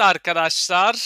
Evet 0.00 0.16
arkadaşlar 0.16 0.96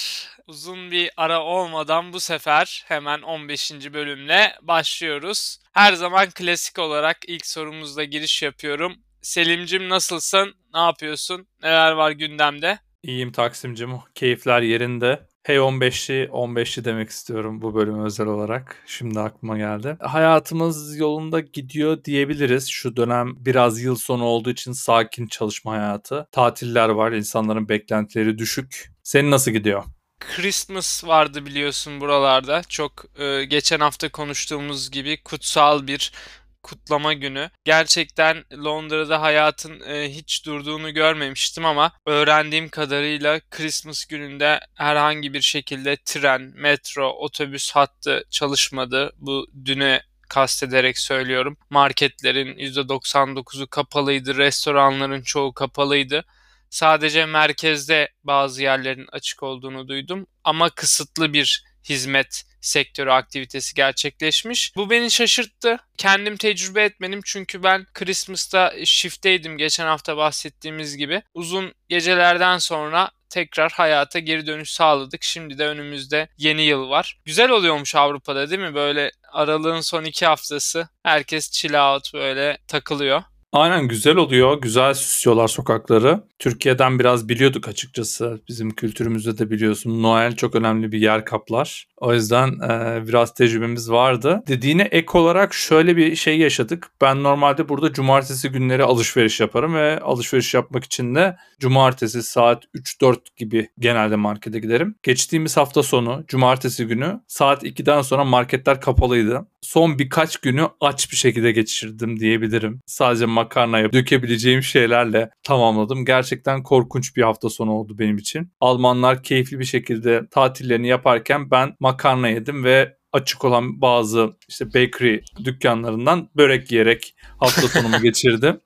uzun 0.46 0.90
bir 0.90 1.10
ara 1.16 1.42
olmadan 1.42 2.12
bu 2.12 2.21
sefer 2.21 2.84
hemen 2.88 3.22
15. 3.22 3.72
bölümle 3.92 4.53
başlıyoruz. 4.62 5.58
Her 5.72 5.92
zaman 5.92 6.30
klasik 6.30 6.78
olarak 6.78 7.18
ilk 7.26 7.46
sorumuzda 7.46 8.04
giriş 8.04 8.42
yapıyorum. 8.42 8.94
Selimcim 9.22 9.88
nasılsın? 9.88 10.54
Ne 10.74 10.81
yapıyorsun? 10.81 11.46
Neler 11.63 11.92
var 11.92 12.10
gündemde? 12.10 12.78
İyiyim 13.03 13.32
Taksimcim. 13.32 13.99
Keyifler 14.14 14.63
yerinde. 14.63 15.27
Hey 15.45 15.56
15'li 15.56 16.29
15'li 16.33 16.84
demek 16.84 17.11
istiyorum 17.11 17.62
bu 17.62 17.74
bölüm 17.74 18.05
özel 18.05 18.27
olarak. 18.27 18.77
Şimdi 18.87 19.20
aklıma 19.20 19.59
geldi. 19.59 19.97
Hayatımız 20.01 20.97
yolunda 20.97 21.41
gidiyor 21.41 22.05
diyebiliriz. 22.05 22.69
Şu 22.69 22.97
dönem 22.97 23.34
biraz 23.37 23.80
yıl 23.80 23.97
sonu 23.97 24.24
olduğu 24.24 24.50
için 24.50 24.73
sakin 24.73 25.27
çalışma 25.27 25.73
hayatı. 25.73 26.27
Tatiller 26.33 26.88
var, 26.88 27.12
insanların 27.12 27.69
beklentileri 27.69 28.38
düşük. 28.38 28.92
Senin 29.02 29.30
nasıl 29.30 29.50
gidiyor? 29.50 29.84
Christmas 30.20 31.05
vardı 31.05 31.47
biliyorsun 31.47 32.00
buralarda. 32.00 32.62
Çok 32.69 33.05
e, 33.19 33.45
geçen 33.45 33.80
hafta 33.80 34.09
konuştuğumuz 34.09 34.91
gibi 34.91 35.22
kutsal 35.22 35.86
bir 35.86 36.12
kutlama 36.62 37.12
günü. 37.12 37.50
Gerçekten 37.64 38.44
Londra'da 38.64 39.22
hayatın 39.22 39.80
e, 39.80 40.08
hiç 40.08 40.46
durduğunu 40.46 40.94
görmemiştim 40.94 41.64
ama 41.64 41.92
öğrendiğim 42.06 42.68
kadarıyla 42.68 43.40
Christmas 43.50 44.04
gününde 44.04 44.60
herhangi 44.74 45.34
bir 45.34 45.40
şekilde 45.40 45.96
tren, 46.04 46.52
metro, 46.54 47.10
otobüs 47.10 47.70
hattı 47.70 48.24
çalışmadı. 48.30 49.12
Bu 49.18 49.46
düne 49.64 50.02
kastederek 50.28 50.98
söylüyorum. 50.98 51.56
Marketlerin 51.70 52.56
%99'u 52.56 53.66
kapalıydı, 53.66 54.36
restoranların 54.36 55.22
çoğu 55.22 55.54
kapalıydı. 55.54 56.24
Sadece 56.70 57.26
merkezde 57.26 58.08
bazı 58.24 58.62
yerlerin 58.62 59.06
açık 59.12 59.42
olduğunu 59.42 59.88
duydum 59.88 60.26
ama 60.44 60.70
kısıtlı 60.70 61.32
bir 61.32 61.64
hizmet 61.84 62.44
sektörü 62.62 63.10
aktivitesi 63.10 63.74
gerçekleşmiş. 63.74 64.77
Bu 64.77 64.91
beni 64.91 65.10
şaşırttı. 65.10 65.78
Kendim 65.98 66.36
tecrübe 66.36 66.84
etmedim 66.84 67.20
çünkü 67.24 67.62
ben 67.62 67.86
Christmas'ta 67.94 68.74
shift'teydim 68.84 69.58
geçen 69.58 69.86
hafta 69.86 70.16
bahsettiğimiz 70.16 70.96
gibi. 70.96 71.22
Uzun 71.34 71.74
gecelerden 71.88 72.58
sonra 72.58 73.10
tekrar 73.32 73.72
hayata 73.72 74.19
geri 74.19 74.46
dönüş 74.46 74.70
sağladık. 74.70 75.22
Şimdi 75.22 75.58
de 75.58 75.66
önümüzde 75.66 76.28
yeni 76.38 76.62
yıl 76.62 76.88
var. 76.88 77.19
Güzel 77.24 77.50
oluyormuş 77.50 77.94
Avrupa'da 77.94 78.50
değil 78.50 78.60
mi? 78.60 78.74
Böyle 78.74 79.10
aralığın 79.32 79.80
son 79.80 80.04
iki 80.04 80.26
haftası 80.26 80.88
herkes 81.02 81.50
chill 81.50 81.74
out 81.74 82.14
böyle 82.14 82.58
takılıyor. 82.69 83.22
Aynen 83.53 83.89
güzel 83.89 84.17
oluyor. 84.17 84.61
Güzel 84.61 84.95
süslüyorlar 84.95 85.48
sokakları. 85.48 86.22
Türkiye'den 86.39 86.98
biraz 86.98 87.28
biliyorduk 87.28 87.69
açıkçası. 87.69 88.41
Bizim 88.48 88.70
kültürümüzde 88.70 89.39
de 89.39 89.50
biliyorsun 89.50 90.03
Noel 90.03 90.36
çok 90.36 90.55
önemli 90.55 90.92
bir 90.92 90.98
yer 90.98 91.25
kaplar. 91.25 91.86
O 91.97 92.14
yüzden 92.14 92.48
e, 92.48 93.03
biraz 93.09 93.34
tecrübemiz 93.34 93.91
vardı. 93.91 94.42
Dediğine 94.48 94.83
ek 94.83 95.19
olarak 95.19 95.55
şöyle 95.55 95.97
bir 95.97 96.17
şey 96.17 96.39
yaşadık. 96.39 96.91
Ben 97.00 97.22
normalde 97.22 97.69
burada 97.69 97.92
cumartesi 97.92 98.48
günleri 98.48 98.84
alışveriş 98.84 99.41
yaparım 99.41 99.75
ve 99.75 100.00
alışveriş 100.00 100.55
yapmak 100.55 100.84
için 100.84 101.14
de 101.14 101.37
cumartesi 101.61 102.22
saat 102.22 102.64
3-4 102.75 103.16
gibi 103.37 103.69
genelde 103.78 104.16
markete 104.16 104.59
giderim. 104.59 104.94
Geçtiğimiz 105.03 105.56
hafta 105.56 105.83
sonu 105.83 106.25
cumartesi 106.28 106.87
günü 106.87 107.20
saat 107.27 107.64
2'den 107.64 108.03
sonra 108.03 108.25
marketler 108.25 108.81
kapalıydı. 108.81 109.47
Son 109.61 109.98
birkaç 109.98 110.37
günü 110.37 110.69
aç 110.81 111.11
bir 111.12 111.16
şekilde 111.16 111.53
geçirdim 111.53 112.20
diyebilirim. 112.20 112.81
Sadece 112.87 113.27
makarnaya 113.42 113.92
dökebileceğim 113.92 114.62
şeylerle 114.62 115.30
tamamladım. 115.42 116.04
Gerçekten 116.04 116.62
korkunç 116.62 117.16
bir 117.16 117.22
hafta 117.22 117.50
sonu 117.50 117.72
oldu 117.72 117.98
benim 117.98 118.16
için. 118.16 118.52
Almanlar 118.60 119.22
keyifli 119.22 119.58
bir 119.58 119.64
şekilde 119.64 120.28
tatillerini 120.30 120.88
yaparken 120.88 121.50
ben 121.50 121.76
makarna 121.81 122.28
yedim 122.28 122.64
ve 122.64 122.97
açık 123.12 123.44
olan 123.44 123.81
bazı 123.81 124.31
işte 124.48 124.66
bakery 124.66 125.19
dükkanlarından 125.44 126.28
börek 126.36 126.72
yiyerek 126.72 127.14
hafta 127.41 127.69
sonumu 127.69 127.98
geçirdim. 128.02 128.60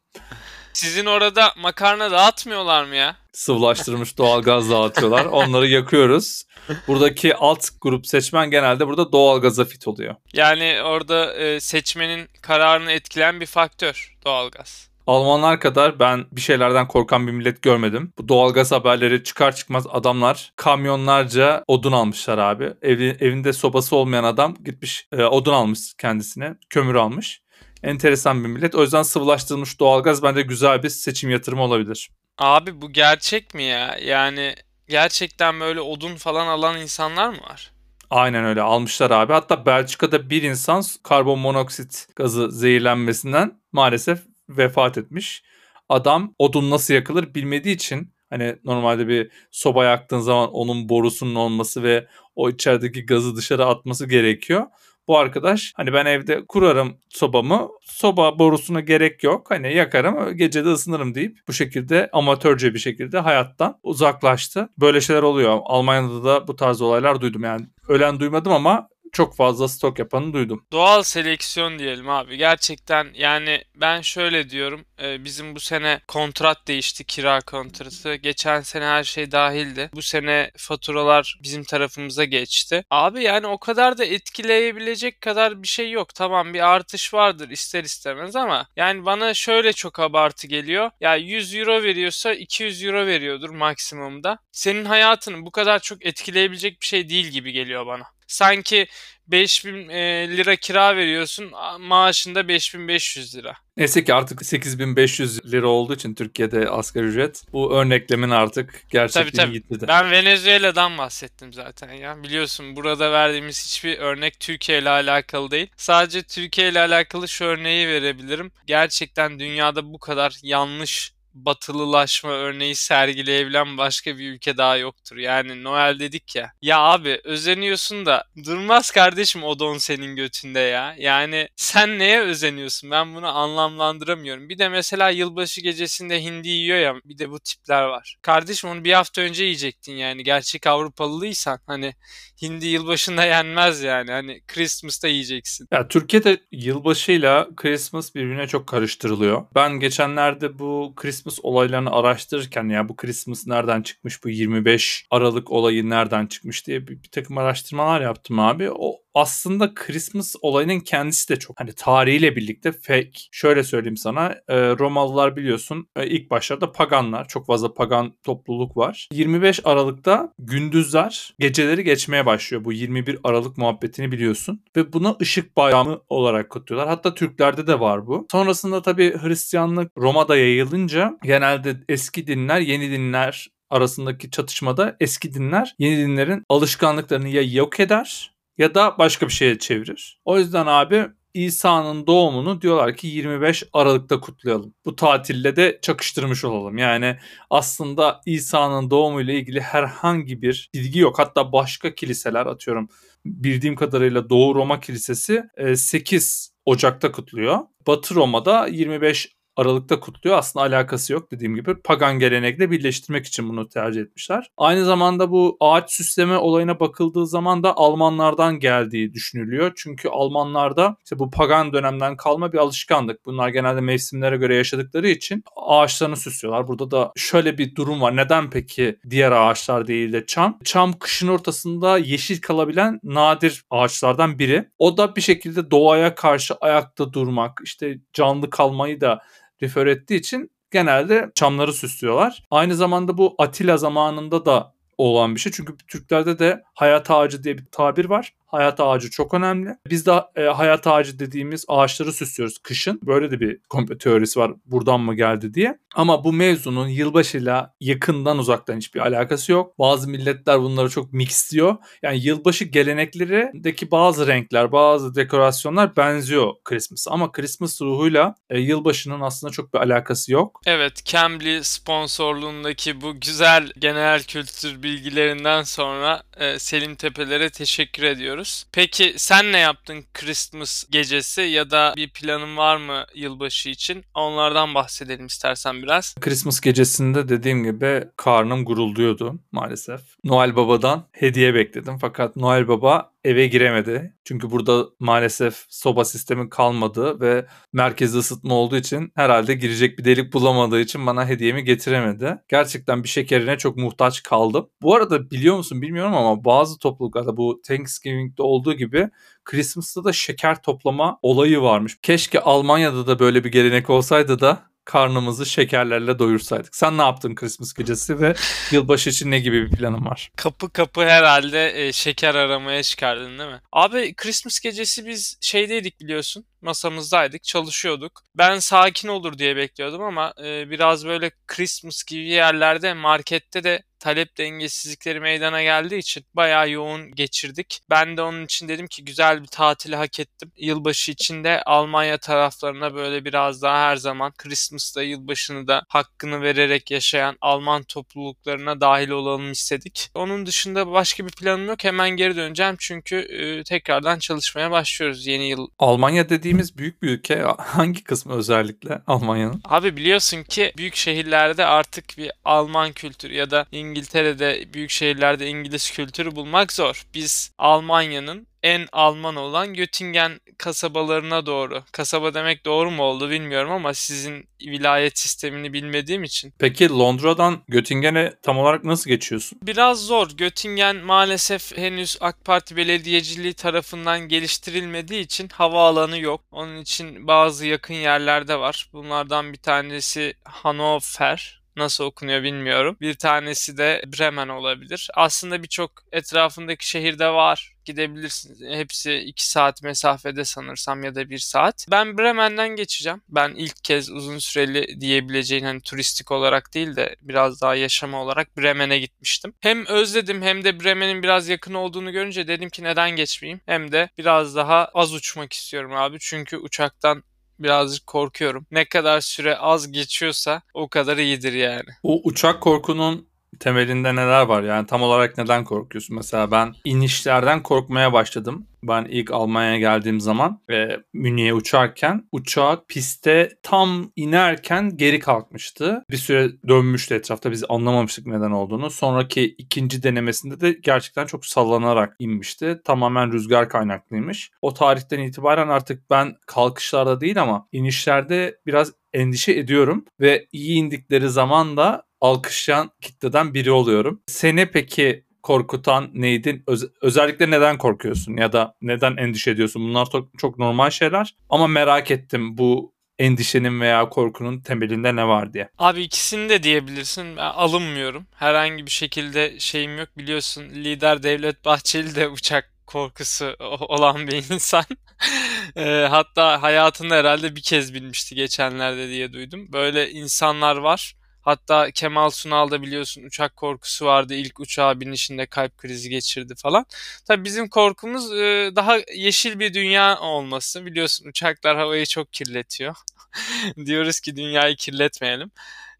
Sizin 0.72 1.06
orada 1.06 1.53
makarna 1.62 2.10
dağıtmıyorlar 2.10 2.84
mı 2.84 2.97
ya? 2.97 3.16
Sıvılaştırılmış 3.36 4.19
doğal 4.19 4.42
gaz 4.42 4.70
dağıtıyorlar. 4.70 5.24
Onları 5.24 5.66
yakıyoruz. 5.66 6.42
Buradaki 6.88 7.34
alt 7.34 7.69
grup 7.80 8.06
seçmen 8.06 8.50
genelde 8.50 8.86
burada 8.86 9.12
doğal 9.12 9.41
gaza 9.41 9.64
fit 9.64 9.88
oluyor. 9.88 10.14
Yani 10.32 10.78
orada 10.84 11.34
e, 11.34 11.60
seçmenin 11.60 12.28
kararını 12.42 12.92
etkileyen 12.92 13.41
bir 13.41 13.47
faktör 13.47 14.16
doğalgaz. 14.24 14.88
Almanlar 15.06 15.60
kadar 15.60 15.98
ben 15.98 16.26
bir 16.32 16.41
şeylerden 16.41 16.88
korkan 16.88 17.26
bir 17.26 17.32
millet 17.32 17.62
görmedim. 17.62 18.12
Bu 18.19 18.28
doğalgaz 18.28 18.72
haberleri 18.72 19.24
çıkar 19.24 19.56
çıkmaz 19.56 19.86
adamlar 19.91 20.53
kamyonlarca 20.56 21.64
odun 21.66 21.92
almışlar 21.92 22.38
abi. 22.38 22.72
Evi, 22.82 23.16
evinde 23.20 23.53
sobası 23.53 23.97
olmayan 23.97 24.24
adam 24.24 24.56
gitmiş 24.64 25.08
e, 25.12 25.24
odun 25.24 25.53
almış 25.53 25.94
kendisine, 25.98 26.54
kömür 26.70 26.94
almış. 26.94 27.41
Enteresan 27.82 28.44
bir 28.44 28.48
millet. 28.48 28.74
O 28.74 28.82
yüzden 28.82 29.03
sıvılaştırılmış 29.03 29.80
doğalgaz 29.80 30.22
bence 30.22 30.42
güzel 30.42 30.82
bir 30.82 30.88
seçim 30.88 31.30
yatırımı 31.30 31.62
olabilir. 31.62 32.10
Abi 32.38 32.82
bu 32.82 32.92
gerçek 32.92 33.54
mi 33.54 33.62
ya? 33.62 33.97
Yani 34.04 34.54
gerçekten 34.88 35.60
böyle 35.60 35.80
odun 35.80 36.16
falan 36.16 36.47
alan 36.47 36.80
insanlar 36.80 37.28
mı 37.28 37.41
var? 37.50 37.72
Aynen 38.10 38.44
öyle 38.44 38.62
almışlar 38.62 39.10
abi. 39.10 39.32
Hatta 39.32 39.66
Belçika'da 39.66 40.30
bir 40.30 40.42
insan 40.42 40.82
karbon 41.02 41.38
monoksit 41.38 42.08
gazı 42.16 42.50
zehirlenmesinden 42.50 43.60
maalesef 43.72 44.19
vefat 44.48 44.98
etmiş. 44.98 45.42
Adam 45.88 46.34
odun 46.38 46.70
nasıl 46.70 46.94
yakılır 46.94 47.34
bilmediği 47.34 47.74
için 47.74 48.12
hani 48.30 48.56
normalde 48.64 49.08
bir 49.08 49.30
soba 49.50 49.84
yaktığın 49.84 50.20
zaman 50.20 50.53
onun 50.53 50.88
borusunun 50.88 51.34
olması 51.34 51.82
ve 51.82 52.06
o 52.34 52.50
içerideki 52.50 53.06
gazı 53.06 53.36
dışarı 53.36 53.66
atması 53.66 54.08
gerekiyor. 54.08 54.66
Bu 55.09 55.19
arkadaş 55.19 55.72
hani 55.77 55.93
ben 55.93 56.06
evde 56.06 56.47
kurarım 56.47 56.97
sobamı 57.09 57.69
soba 57.81 58.39
borusuna 58.39 58.81
gerek 58.81 59.25
yok 59.25 59.50
hani 59.50 59.75
yakarım 59.75 60.37
gece 60.37 60.65
de 60.65 60.69
ısınırım 60.69 61.15
deyip 61.15 61.39
bu 61.49 61.53
şekilde 61.53 62.09
amatörce 62.12 62.75
bir 62.75 62.78
şekilde 62.78 63.19
hayattan 63.19 63.78
uzaklaştı. 63.83 64.69
Böyle 64.78 65.00
şeyler 65.00 65.22
oluyor. 65.22 65.59
Almanya'da 65.65 66.25
da 66.25 66.49
bu 66.49 66.56
tarz 66.56 66.83
olaylar 66.83 67.21
duydum 67.21 67.45
yani. 67.45 67.66
Ölen 67.89 68.21
duymadım 68.21 68.53
ama 68.53 68.89
çok 69.16 69.37
fazla 69.37 69.69
stok 69.69 69.99
yapanı 69.99 70.32
duydum. 70.32 70.66
Doğal 70.72 71.03
seleksiyon 71.03 71.78
diyelim 71.78 72.09
abi. 72.09 72.37
Gerçekten 72.37 73.09
yani 73.15 73.62
ben 73.75 74.00
şöyle 74.00 74.50
diyorum. 74.50 74.84
E, 75.03 75.25
bizim 75.25 75.54
bu 75.54 75.60
sene 75.60 76.00
kontrat 76.09 76.69
değişti. 76.69 77.04
Kira 77.04 77.41
kontratı. 77.41 78.15
Geçen 78.15 78.60
sene 78.60 78.84
her 78.84 79.04
şey 79.04 79.32
dahildi. 79.32 79.91
Bu 79.94 80.03
sene 80.03 80.50
faturalar 80.56 81.38
bizim 81.43 81.65
tarafımıza 81.65 82.25
geçti. 82.25 82.84
Abi 82.91 83.22
yani 83.22 83.47
o 83.47 83.59
kadar 83.59 83.99
da 83.99 84.04
etkileyebilecek 84.04 85.21
kadar 85.21 85.62
bir 85.62 85.69
şey 85.69 85.91
yok. 85.91 86.15
Tamam 86.15 86.54
bir 86.54 86.69
artış 86.75 87.15
vardır 87.15 87.50
ister 87.50 87.84
istemez 87.84 88.37
ama 88.37 88.66
yani 88.77 89.04
bana 89.04 89.34
şöyle 89.34 89.72
çok 89.72 90.00
abartı 90.00 90.47
geliyor. 90.47 90.91
Ya 91.00 91.16
100 91.16 91.54
euro 91.54 91.83
veriyorsa 91.83 92.33
200 92.33 92.84
euro 92.84 93.06
veriyordur 93.06 93.50
maksimumda. 93.50 94.38
Senin 94.53 94.84
hayatını 94.84 95.47
bu 95.47 95.50
kadar 95.50 95.78
çok 95.78 96.06
etkileyebilecek 96.06 96.81
bir 96.81 96.87
şey 96.87 97.09
değil 97.09 97.27
gibi 97.27 97.53
geliyor 97.53 97.87
bana 97.87 98.16
sanki 98.26 98.87
5000 99.28 99.88
e, 99.88 100.28
lira 100.37 100.56
kira 100.56 100.97
veriyorsun 100.97 101.53
maaşında 101.81 102.48
5500 102.48 103.37
lira. 103.37 103.56
Neyse 103.76 104.04
ki 104.04 104.14
artık 104.14 104.47
8500 104.47 105.53
lira 105.53 105.69
olduğu 105.69 105.94
için 105.94 106.14
Türkiye'de 106.14 106.69
asgari 106.69 107.04
ücret 107.04 107.42
bu 107.53 107.75
örneklemin 107.75 108.31
artık 108.31 108.82
gerçekliğini 108.91 109.54
yitirdi. 109.54 109.88
Ben 109.88 110.10
Venezuela'dan 110.10 110.98
bahsettim 110.98 111.53
zaten 111.53 111.92
ya. 111.92 112.22
Biliyorsun 112.22 112.76
burada 112.76 113.12
verdiğimiz 113.12 113.65
hiçbir 113.65 113.98
örnek 113.98 114.41
Türkiye 114.41 114.78
ile 114.78 114.91
alakalı 114.91 115.50
değil. 115.50 115.70
Sadece 115.76 116.22
Türkiye 116.22 116.69
ile 116.69 116.81
alakalı 116.81 117.28
şu 117.28 117.44
örneği 117.44 117.88
verebilirim. 117.88 118.53
Gerçekten 118.66 119.39
dünyada 119.39 119.92
bu 119.92 119.98
kadar 119.98 120.36
yanlış 120.42 121.16
batılılaşma 121.36 122.30
örneği 122.30 122.74
sergileyebilen 122.74 123.78
başka 123.78 124.18
bir 124.18 124.33
ülke 124.33 124.56
daha 124.56 124.77
yoktur. 124.77 125.16
Yani 125.16 125.65
Noel 125.65 125.98
dedik 125.98 126.36
ya. 126.36 126.53
Ya 126.62 126.78
abi 126.78 127.21
özeniyorsun 127.24 128.06
da 128.06 128.24
durmaz 128.44 128.91
kardeşim 128.91 129.44
o 129.44 129.59
don 129.59 129.78
senin 129.78 130.16
götünde 130.16 130.60
ya. 130.60 130.94
Yani 130.98 131.48
sen 131.56 131.98
neye 131.98 132.21
özeniyorsun? 132.21 132.91
Ben 132.91 133.15
bunu 133.15 133.27
anlamlandıramıyorum. 133.27 134.48
Bir 134.48 134.59
de 134.59 134.68
mesela 134.68 135.10
yılbaşı 135.10 135.60
gecesinde 135.60 136.22
hindi 136.22 136.48
yiyor 136.48 136.78
ya 136.78 136.94
bir 137.04 137.18
de 137.18 137.30
bu 137.30 137.41
tipler 137.41 137.82
var. 137.82 138.16
Kardeşim 138.22 138.71
onu 138.71 138.84
bir 138.84 138.92
hafta 138.92 139.21
önce 139.22 139.44
yiyecektin 139.44 139.92
yani. 139.92 140.24
Gerçek 140.24 140.66
Avrupalıysan 140.66 141.59
hani 141.66 141.94
hindi 142.42 142.66
yılbaşında 142.66 143.24
yenmez 143.24 143.82
yani. 143.82 144.10
Hani 144.10 144.41
Christmas'ta 144.47 145.09
yiyeceksin. 145.09 145.68
Ya 145.72 145.89
Türkiye'de 145.89 146.41
yılbaşıyla 146.53 147.48
Christmas 147.56 148.15
birbirine 148.15 148.47
çok 148.47 148.66
karıştırılıyor. 148.66 149.47
Ben 149.54 149.80
geçenlerde 149.80 150.59
bu 150.59 150.92
Christmas 150.97 151.26
Christmas 151.27 151.45
olaylarını 151.45 151.91
araştırırken 151.91 152.69
ya 152.69 152.89
bu 152.89 152.97
Christmas 152.97 153.47
nereden 153.47 153.83
çıkmış 153.83 154.25
bu 154.25 154.28
25 154.28 155.07
Aralık 155.11 155.51
olayı 155.51 155.91
nereden 155.91 156.27
çıkmış 156.27 156.67
diye 156.67 156.87
bir, 156.87 157.03
bir 157.03 157.09
takım 157.09 157.39
araştırmalar 157.39 158.01
yaptım 158.01 158.39
abi. 158.39 158.71
O 158.71 158.99
aslında 159.16 159.74
Christmas 159.74 160.34
olayının 160.42 160.80
kendisi 160.80 161.28
de 161.28 161.39
çok 161.39 161.60
hani 161.60 161.72
tarihiyle 161.72 162.36
birlikte 162.36 162.72
fake. 162.72 163.10
Şöyle 163.33 163.63
söyleyeyim 163.65 163.97
sana 163.97 164.34
e, 164.48 164.57
Romalılar 164.59 165.36
biliyorsun 165.36 165.89
e, 165.97 166.07
ilk 166.07 166.30
başlarda 166.30 166.72
paganlar. 166.72 167.28
Çok 167.28 167.47
fazla 167.47 167.74
pagan 167.74 168.13
topluluk 168.22 168.77
var. 168.77 169.09
25 169.13 169.60
Aralık'ta 169.65 170.33
gündüzler 170.39 171.34
geceleri 171.39 171.84
geçmeye 171.84 172.27
başlıyor. 172.27 172.65
Bu 172.65 172.72
21 172.72 173.18
Aralık 173.24 173.59
muhabbetini 173.59 174.13
biliyorsun. 174.13 174.65
Ve 174.77 174.92
buna 174.92 175.16
ışık 175.22 175.57
bayramı 175.57 176.01
olarak 176.09 176.51
kutluyorlar. 176.51 176.89
Hatta 176.89 177.15
Türklerde 177.15 177.66
de 177.66 177.80
var 177.80 178.07
bu. 178.07 178.27
Sonrasında 178.33 178.83
tabii 178.83 179.18
Hristiyanlık 179.22 179.92
Roma'da 179.98 180.36
yayılınca 180.36 181.18
genelde 181.22 181.77
eski 181.89 182.27
dinler 182.27 182.60
yeni 182.60 182.91
dinler 182.91 183.48
arasındaki 183.71 184.30
çatışmada 184.30 184.97
eski 185.01 185.34
dinler 185.34 185.74
yeni 185.78 185.97
dinlerin 185.98 186.45
alışkanlıklarını 186.48 187.28
ya 187.28 187.42
yok 187.42 187.80
eder 187.80 188.35
ya 188.58 188.74
da 188.74 188.98
başka 188.98 189.28
bir 189.28 189.32
şeye 189.32 189.58
çevirir. 189.58 190.20
O 190.24 190.38
yüzden 190.38 190.66
abi 190.66 191.06
İsa'nın 191.34 192.06
doğumunu 192.06 192.60
diyorlar 192.60 192.97
ki 192.97 193.06
25 193.06 193.64
Aralık'ta 193.72 194.20
kutlayalım. 194.20 194.74
Bu 194.84 194.97
tatille 194.97 195.56
de 195.56 195.78
çakıştırmış 195.82 196.44
olalım. 196.44 196.78
Yani 196.78 197.16
aslında 197.50 198.20
İsa'nın 198.26 198.91
doğumuyla 198.91 199.34
ilgili 199.34 199.60
herhangi 199.60 200.42
bir 200.42 200.70
bilgi 200.74 200.98
yok. 200.98 201.18
Hatta 201.18 201.53
başka 201.53 201.94
kiliseler 201.94 202.47
atıyorum 202.47 202.88
bildiğim 203.24 203.76
kadarıyla 203.76 204.30
Doğu 204.30 204.54
Roma 204.54 204.80
Kilisesi 204.80 205.42
8 205.76 206.50
e, 206.50 206.70
Ocak'ta 206.70 207.12
kutluyor. 207.12 207.58
Batı 207.86 208.14
Roma'da 208.14 208.66
25 208.66 209.36
Aralık'ta 209.56 210.00
kutluyor. 210.00 210.38
Aslında 210.38 210.66
alakası 210.66 211.12
yok 211.12 211.30
dediğim 211.30 211.54
gibi. 211.54 211.74
Pagan 211.74 212.18
gelenekle 212.18 212.70
birleştirmek 212.70 213.26
için 213.26 213.48
bunu 213.48 213.68
tercih 213.68 214.00
etmişler. 214.00 214.50
Aynı 214.56 214.84
zamanda 214.84 215.30
bu 215.30 215.56
ağaç 215.60 215.92
süsleme 215.92 216.36
olayına 216.36 216.80
bakıldığı 216.80 217.26
zaman 217.26 217.62
da 217.62 217.76
Almanlardan 217.76 218.58
geldiği 218.58 219.14
düşünülüyor. 219.14 219.72
Çünkü 219.76 220.08
Almanlarda 220.08 220.97
işte 221.04 221.18
bu 221.18 221.30
pagan 221.30 221.72
dönemden 221.72 222.16
kalma 222.16 222.53
bir 222.53 222.58
alışkanlık. 222.58 223.26
Bunlar 223.26 223.48
genelde 223.48 223.80
mevsimlere 223.80 224.36
göre 224.36 224.56
yaşadıkları 224.56 225.08
için 225.08 225.44
ağaçlarını 225.56 226.16
süslüyorlar. 226.16 226.68
Burada 226.68 226.91
da 226.91 227.12
şöyle 227.16 227.58
bir 227.58 227.74
durum 227.74 228.00
var. 228.00 228.16
Neden 228.16 228.50
peki 228.50 228.98
diğer 229.10 229.32
ağaçlar 229.32 229.86
değil 229.86 230.12
de 230.12 230.26
çam? 230.26 230.58
Çam 230.64 230.92
kışın 230.92 231.28
ortasında 231.28 231.98
yeşil 231.98 232.41
kalabilen 232.41 233.00
nadir 233.03 233.64
ağaçlardan 233.70 234.38
biri. 234.38 234.68
O 234.78 234.97
da 234.97 235.16
bir 235.16 235.20
şekilde 235.20 235.70
doğaya 235.70 236.14
karşı 236.14 236.54
ayakta 236.54 237.12
durmak, 237.12 237.60
işte 237.64 237.98
canlı 238.12 238.50
kalmayı 238.50 239.00
da 239.00 239.20
refer 239.62 239.86
ettiği 239.86 240.16
için 240.16 240.50
genelde 240.70 241.30
çamları 241.34 241.72
süslüyorlar. 241.72 242.44
Aynı 242.50 242.74
zamanda 242.74 243.18
bu 243.18 243.34
Atilla 243.38 243.76
zamanında 243.76 244.47
da 244.47 244.74
olan 244.98 245.34
bir 245.34 245.41
şey. 245.41 245.53
Çünkü 245.53 245.76
Türklerde 245.88 246.38
de 246.38 246.62
hayat 246.74 247.10
ağacı 247.10 247.44
diye 247.44 247.58
bir 247.58 247.66
tabir 247.72 248.04
var. 248.04 248.34
Hayat 248.47 248.81
ağacı 248.81 249.10
çok 249.10 249.34
önemli. 249.34 249.71
Biz 249.91 250.07
de 250.07 250.13
e, 250.37 250.43
hayat 250.43 250.87
ağacı 250.87 251.19
dediğimiz 251.19 251.65
ağaçları 251.69 252.13
süslüyoruz 252.13 252.59
kışın. 252.59 253.01
Böyle 253.03 253.31
de 253.31 253.41
bir 253.41 253.59
komplo 253.69 253.98
teorisi 253.98 254.41
var 254.41 254.53
buradan 254.66 255.01
mı 255.01 255.15
geldi 255.15 255.54
diye. 255.54 255.78
Ama 255.95 256.25
bu 256.25 256.33
mevzunun 256.33 256.88
yılbaşıyla 256.88 257.75
yakından 257.81 258.38
uzaktan 258.38 258.76
hiçbir 258.76 259.00
alakası 259.00 259.52
yok. 259.52 259.78
Bazı 259.78 260.09
milletler 260.09 260.61
bunları 260.61 260.90
çok 260.90 261.12
mixliyor. 261.12 261.76
Yani 262.02 262.19
yılbaşı 262.25 262.64
geleneklerindeki 262.64 263.90
bazı 263.90 264.26
renkler, 264.26 264.73
bazı 264.73 265.14
dekorasyonlar 265.14 265.97
benziyor 265.97 266.52
Christmas. 266.64 267.07
Ama 267.11 267.33
Christmas 267.33 267.83
ruhuyla 267.83 268.35
e, 268.50 268.59
yılbaşının 268.59 269.21
aslında 269.21 269.52
çok 269.52 269.75
bir 269.75 269.78
alakası 269.78 270.33
yok. 270.33 270.61
Evet, 270.66 271.04
Cambly 271.04 271.64
sponsorluğundaki 271.64 273.00
bu 273.00 273.21
güzel 273.21 273.73
genel 273.78 274.23
kültür 274.23 274.83
bilgilerinden 274.83 275.62
sonra 275.62 276.23
e, 276.37 276.59
Selim 276.59 276.95
Tepelere 276.95 277.50
teşekkür 277.50 278.02
ediyoruz 278.02 278.36
ediyoruz. 278.37 278.66
Peki 278.73 279.14
sen 279.16 279.52
ne 279.52 279.59
yaptın 279.59 280.04
Christmas 280.14 280.85
gecesi 280.90 281.40
ya 281.40 281.71
da 281.71 281.94
bir 281.97 282.11
planın 282.11 282.56
var 282.56 282.76
mı 282.76 283.04
yılbaşı 283.14 283.68
için? 283.68 284.04
Onlardan 284.14 284.75
bahsedelim 284.75 285.26
istersen 285.26 285.83
biraz. 285.83 286.14
Christmas 286.21 286.61
gecesinde 286.61 287.28
dediğim 287.28 287.64
gibi 287.64 288.04
karnım 288.16 288.64
gurulduyordu 288.64 289.38
maalesef. 289.52 290.00
Noel 290.25 290.56
Baba'dan 290.56 291.09
hediye 291.12 291.54
bekledim 291.54 291.99
fakat 292.00 292.37
Noel 292.37 292.68
Baba 292.68 293.11
eve 293.26 293.47
giremedi. 293.47 294.14
Çünkü 294.25 294.50
burada 294.50 294.87
maalesef 295.00 295.64
soba 295.69 296.05
sistemi 296.05 296.49
kalmadı 296.49 297.21
ve 297.21 297.47
merkezi 297.73 298.19
ısıtma 298.19 298.55
olduğu 298.55 298.76
için 298.76 299.12
herhalde 299.14 299.55
girecek 299.55 299.99
bir 299.99 300.05
delik 300.05 300.33
bulamadığı 300.33 300.81
için 300.81 301.07
bana 301.07 301.28
hediyemi 301.28 301.64
getiremedi. 301.64 302.38
Gerçekten 302.49 303.02
bir 303.02 303.09
şekerine 303.09 303.59
çok 303.59 303.76
muhtaç 303.76 304.23
kaldım. 304.23 304.69
Bu 304.83 304.95
arada 304.95 305.31
biliyor 305.31 305.57
musun 305.57 305.83
bilmiyorum 305.83 306.14
ama 306.14 306.45
bazı 306.45 306.78
topluluklarda 306.78 307.37
bu 307.37 307.61
Thanksgiving'de 307.67 308.43
olduğu 308.43 308.75
gibi 308.75 309.11
Christmas'ta 309.45 310.05
da 310.05 310.12
şeker 310.12 310.62
toplama 310.62 311.19
olayı 311.23 311.61
varmış. 311.61 311.99
Keşke 312.02 312.40
Almanya'da 312.40 313.07
da 313.07 313.19
böyle 313.19 313.45
bir 313.45 313.52
gelenek 313.52 313.90
olsaydı 313.90 314.40
da 314.40 314.62
karnımızı 314.87 315.47
şekerlerle 315.47 316.18
doyursaydık. 316.18 316.76
Sen 316.76 316.99
ne 316.99 317.02
yaptın 317.02 317.35
Christmas 317.35 317.73
gecesi 317.73 318.21
ve 318.21 318.35
yılbaşı 318.71 319.11
için 319.11 319.30
ne 319.30 319.38
gibi 319.38 319.66
bir 319.66 319.76
planın 319.76 320.04
var? 320.04 320.30
Kapı 320.37 320.71
kapı 320.71 321.00
herhalde 321.00 321.87
e, 321.87 321.92
şeker 321.92 322.35
aramaya 322.35 322.83
çıkardın 322.83 323.38
değil 323.38 323.50
mi? 323.50 323.61
Abi 323.73 324.14
Christmas 324.14 324.61
gecesi 324.61 325.06
biz 325.06 325.38
şeydeydik 325.40 326.00
biliyorsun 326.00 326.44
masamızdaydık, 326.62 327.42
çalışıyorduk. 327.42 328.23
Ben 328.35 328.58
sakin 328.58 329.08
olur 329.08 329.38
diye 329.38 329.56
bekliyordum 329.56 330.02
ama 330.02 330.35
e, 330.42 330.70
biraz 330.70 331.06
böyle 331.06 331.30
Christmas 331.47 332.04
gibi 332.04 332.28
yerlerde 332.28 332.94
markette 332.94 333.64
de 333.64 333.82
talep 333.99 334.38
dengesizlikleri 334.38 335.20
meydana 335.20 335.62
geldiği 335.62 335.99
için 335.99 336.25
bayağı 336.35 336.70
yoğun 336.70 337.14
geçirdik. 337.14 337.80
Ben 337.90 338.16
de 338.16 338.23
onun 338.23 338.44
için 338.44 338.68
dedim 338.68 338.87
ki 338.87 339.04
güzel 339.04 339.42
bir 339.42 339.47
tatili 339.47 339.97
hak 339.97 340.20
ettim. 340.20 340.52
Yılbaşı 340.56 341.12
için 341.12 341.44
de 341.44 341.62
Almanya 341.62 342.18
taraflarına 342.18 342.94
böyle 342.94 343.25
biraz 343.25 343.62
daha 343.62 343.90
her 343.90 343.97
zaman 343.97 344.32
Christmas'ta 344.38 345.02
yılbaşını 345.02 345.68
da 345.68 345.82
hakkını 345.88 346.42
vererek 346.42 346.90
yaşayan 346.90 347.37
Alman 347.40 347.82
topluluklarına 347.82 348.80
dahil 348.80 349.11
olalım 349.11 349.52
istedik. 349.52 350.11
Onun 350.14 350.47
dışında 350.47 350.92
başka 350.92 351.26
bir 351.26 351.32
planım 351.32 351.66
yok. 351.66 351.85
Hemen 351.85 352.11
geri 352.11 352.37
döneceğim 352.37 352.76
çünkü 352.78 353.16
e, 353.16 353.64
tekrardan 353.64 354.18
çalışmaya 354.18 354.70
başlıyoruz 354.70 355.26
yeni 355.26 355.49
yıl. 355.49 355.68
Almanya 355.78 356.28
dediğimiz 356.47 356.78
büyük 356.78 357.02
bir 357.02 357.09
ülke. 357.09 357.45
Hangi 357.59 358.04
kısmı 358.04 358.35
özellikle 358.35 359.02
Almanya'nın? 359.07 359.61
Abi 359.64 359.97
biliyorsun 359.97 360.43
ki 360.43 360.73
büyük 360.76 360.97
şehirlerde 360.97 361.66
artık 361.66 362.04
bir 362.19 362.33
Alman 362.45 362.93
kültürü 362.93 363.35
ya 363.35 363.50
da 363.50 363.66
İngiltere'de 363.73 364.64
büyük 364.75 364.90
şehirlerde 364.90 365.47
İngiliz 365.47 365.90
kültürü 365.90 366.37
bulmak 366.37 366.73
zor. 366.73 367.07
Biz 367.14 367.50
Almanya'nın 367.59 368.47
en 368.66 368.87
Alman 368.92 369.37
olan 369.37 369.75
Göttingen 369.75 370.40
kasabalarına 370.59 371.47
doğru. 371.47 371.83
Kasaba 371.92 372.35
demek 372.35 372.64
doğru 372.64 372.90
mu 372.90 373.02
oldu 373.02 373.30
bilmiyorum 373.30 373.73
ama 373.73 373.95
sizin 373.95 374.49
vilayet 374.62 375.18
sistemini 375.18 375.73
bilmediğim 375.73 376.25
için. 376.25 376.54
Peki 376.58 376.88
Londra'dan 376.88 377.62
Göttingen'e 377.68 378.35
tam 378.42 378.58
olarak 378.58 378.85
nasıl 378.85 379.11
geçiyorsun? 379.11 379.58
Biraz 379.62 380.06
zor. 380.06 380.30
Göttingen 380.37 380.96
maalesef 380.96 381.76
henüz 381.76 382.16
AK 382.20 382.44
Parti 382.44 382.76
belediyeciliği 382.76 383.54
tarafından 383.54 384.20
geliştirilmediği 384.28 385.20
için 385.20 385.49
havaalanı 385.49 386.18
yok. 386.18 386.40
Onun 386.50 386.80
için 386.80 387.26
bazı 387.26 387.66
yakın 387.66 387.94
yerlerde 387.94 388.58
var. 388.58 388.88
Bunlardan 388.92 389.52
bir 389.52 389.58
tanesi 389.58 390.35
Hannover 390.44 391.65
nasıl 391.76 392.04
okunuyor 392.04 392.42
bilmiyorum. 392.42 392.97
Bir 393.00 393.14
tanesi 393.14 393.78
de 393.78 394.02
Bremen 394.06 394.49
olabilir. 394.49 395.11
Aslında 395.14 395.62
birçok 395.62 395.90
etrafındaki 396.12 396.88
şehirde 396.88 397.28
var. 397.28 397.73
Gidebilirsiniz. 397.85 398.61
Hepsi 398.68 399.14
2 399.14 399.49
saat 399.49 399.83
mesafede 399.83 400.45
sanırsam 400.45 401.04
ya 401.04 401.14
da 401.14 401.30
1 401.30 401.38
saat. 401.38 401.87
Ben 401.90 402.18
Bremen'den 402.18 402.68
geçeceğim. 402.68 403.23
Ben 403.28 403.54
ilk 403.56 403.85
kez 403.85 404.11
uzun 404.11 404.38
süreli 404.38 405.00
diyebileceğin 405.00 405.64
hani 405.64 405.80
turistik 405.80 406.30
olarak 406.33 406.75
değil 406.75 406.97
de 406.97 407.16
biraz 407.23 407.61
daha 407.61 407.75
yaşama 407.75 408.23
olarak 408.23 408.56
Bremen'e 408.59 408.99
gitmiştim. 408.99 409.54
Hem 409.61 409.87
özledim 409.87 410.42
hem 410.42 410.64
de 410.64 410.80
Bremen'in 410.80 411.23
biraz 411.23 411.49
yakın 411.49 411.75
olduğunu 411.75 412.12
görünce 412.12 412.49
dedim 412.49 412.71
ki 412.71 412.83
neden 412.83 413.11
geçmeyeyim. 413.11 413.61
Hem 413.66 413.92
de 413.92 414.09
biraz 414.18 414.56
daha 414.56 414.85
az 414.95 415.14
uçmak 415.14 415.52
istiyorum 415.52 415.92
abi. 415.92 416.16
Çünkü 416.21 416.56
uçaktan 416.56 417.23
birazcık 417.58 418.06
korkuyorum. 418.06 418.66
Ne 418.70 418.84
kadar 418.84 419.20
süre 419.20 419.56
az 419.56 419.92
geçiyorsa 419.92 420.62
o 420.75 420.88
kadar 420.88 421.16
iyidir 421.16 421.52
yani. 421.52 421.88
O 422.02 422.20
uçak 422.25 422.60
korkunun 422.60 423.28
temelinde 423.60 424.14
neler 424.14 424.42
var? 424.42 424.62
Yani 424.62 424.86
tam 424.86 425.02
olarak 425.02 425.38
neden 425.38 425.64
korkuyorsun? 425.64 426.16
Mesela 426.16 426.50
ben 426.50 426.75
inişlerden 426.84 427.62
korkmaya 427.62 428.12
başladım. 428.12 428.66
Ben 428.82 429.04
ilk 429.04 429.30
Almanya'ya 429.30 429.78
geldiğim 429.78 430.20
zaman 430.20 430.60
ve 430.68 431.00
Münih'e 431.12 431.54
uçarken 431.54 432.28
uçak 432.32 432.88
piste 432.88 433.50
tam 433.62 434.12
inerken 434.16 434.96
geri 434.96 435.18
kalkmıştı. 435.18 436.04
Bir 436.10 436.16
süre 436.16 436.50
dönmüştü 436.68 437.14
etrafta 437.14 437.50
biz 437.50 437.64
anlamamıştık 437.68 438.26
neden 438.26 438.50
olduğunu. 438.50 438.90
Sonraki 438.90 439.44
ikinci 439.44 440.02
denemesinde 440.02 440.60
de 440.60 440.72
gerçekten 440.72 441.26
çok 441.26 441.46
sallanarak 441.46 442.16
inmişti. 442.18 442.80
Tamamen 442.84 443.32
rüzgar 443.32 443.68
kaynaklıymış. 443.68 444.50
O 444.62 444.75
tarihten 444.75 445.18
itibaren 445.18 445.68
artık 445.68 446.10
ben 446.10 446.36
kalkışlarda 446.46 447.20
değil 447.20 447.42
ama 447.42 447.68
inişlerde 447.72 448.58
biraz 448.66 448.92
endişe 449.12 449.52
ediyorum 449.52 450.04
ve 450.20 450.46
iyi 450.52 450.76
indikleri 450.76 451.28
zaman 451.28 451.76
da 451.76 452.02
alkışlayan 452.20 452.90
kitleden 453.00 453.54
biri 453.54 453.70
oluyorum. 453.70 454.23
Seni 454.26 454.66
peki 454.66 455.25
korkutan 455.42 456.11
neydi? 456.14 456.62
Öz- 456.66 456.90
özellikle 457.02 457.50
neden 457.50 457.78
korkuyorsun 457.78 458.37
ya 458.37 458.52
da 458.52 458.75
neden 458.82 459.16
endişe 459.16 459.50
ediyorsun? 459.50 459.82
Bunlar 459.82 460.11
çok, 460.11 460.38
çok 460.38 460.58
normal 460.58 460.90
şeyler 460.90 461.35
ama 461.49 461.66
merak 461.66 462.11
ettim 462.11 462.58
bu 462.58 462.96
endişenin 463.18 463.80
veya 463.80 464.08
korkunun 464.08 464.61
temelinde 464.61 465.16
ne 465.16 465.26
var 465.28 465.52
diye. 465.52 465.68
Abi 465.78 466.02
ikisini 466.02 466.49
de 466.49 466.62
diyebilirsin. 466.62 467.37
Ben 467.37 467.42
alınmıyorum. 467.42 468.26
Herhangi 468.35 468.87
bir 468.87 468.90
şekilde 468.90 469.61
şeyim 469.61 469.99
yok. 469.99 470.08
Biliyorsun 470.18 470.62
lider 470.70 471.23
Devlet 471.23 471.64
Bahçeli 471.64 472.14
de 472.14 472.28
uçak 472.28 472.73
korkusu 472.87 473.56
olan 473.80 474.26
bir 474.26 474.52
insan. 474.54 474.85
e, 475.76 476.06
hatta 476.11 476.62
hayatında 476.62 477.14
herhalde 477.16 477.56
bir 477.56 477.62
kez 477.62 477.94
binmişti 477.94 478.35
geçenlerde 478.35 479.08
diye 479.08 479.32
duydum. 479.32 479.73
Böyle 479.73 480.11
insanlar 480.11 480.76
var. 480.76 481.16
Hatta 481.46 481.90
Kemal 481.90 482.30
Sunal 482.30 482.70
da 482.70 482.82
biliyorsun 482.82 483.22
uçak 483.24 483.56
korkusu 483.56 484.06
vardı. 484.06 484.34
İlk 484.34 484.60
uçağa 484.60 485.00
binişinde 485.00 485.46
kalp 485.46 485.78
krizi 485.78 486.10
geçirdi 486.10 486.54
falan. 486.56 486.86
Tabii 487.28 487.44
bizim 487.44 487.68
korkumuz 487.68 488.32
e, 488.32 488.72
daha 488.76 488.98
yeşil 489.14 489.58
bir 489.60 489.74
dünya 489.74 490.20
olması. 490.20 490.86
Biliyorsun 490.86 491.28
uçaklar 491.28 491.76
havayı 491.76 492.06
çok 492.06 492.32
kirletiyor. 492.32 492.96
Diyoruz 493.86 494.20
ki 494.20 494.36
dünyayı 494.36 494.76
kirletmeyelim. 494.76 495.50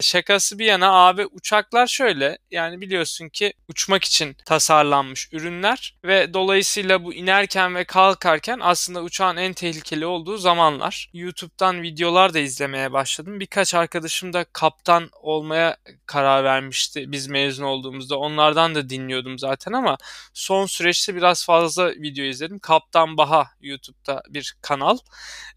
Şakası 0.01 0.59
bir 0.59 0.65
yana 0.65 0.91
abi 1.07 1.25
uçaklar 1.25 1.87
şöyle 1.87 2.37
yani 2.51 2.81
biliyorsun 2.81 3.29
ki 3.29 3.53
uçmak 3.67 4.03
için 4.03 4.33
tasarlanmış 4.45 5.29
ürünler 5.33 5.95
ve 6.03 6.33
dolayısıyla 6.33 7.03
bu 7.03 7.13
inerken 7.13 7.75
ve 7.75 7.83
kalkarken 7.83 8.59
aslında 8.61 9.03
uçağın 9.03 9.37
en 9.37 9.53
tehlikeli 9.53 10.05
olduğu 10.05 10.37
zamanlar. 10.37 11.09
YouTube'dan 11.13 11.81
videolar 11.81 12.33
da 12.33 12.39
izlemeye 12.39 12.93
başladım. 12.93 13.39
Birkaç 13.39 13.75
arkadaşım 13.75 14.33
da 14.33 14.43
kaptan 14.53 15.09
olmaya 15.21 15.77
karar 16.05 16.43
vermişti 16.43 17.11
biz 17.11 17.27
mezun 17.27 17.63
olduğumuzda. 17.63 18.17
Onlardan 18.19 18.75
da 18.75 18.89
dinliyordum 18.89 19.39
zaten 19.39 19.71
ama 19.73 19.97
son 20.33 20.65
süreçte 20.65 21.15
biraz 21.15 21.45
fazla 21.45 21.91
video 21.91 22.25
izledim. 22.25 22.59
Kaptan 22.59 23.17
Baha 23.17 23.47
YouTube'da 23.61 24.23
bir 24.29 24.55
kanal. 24.61 24.97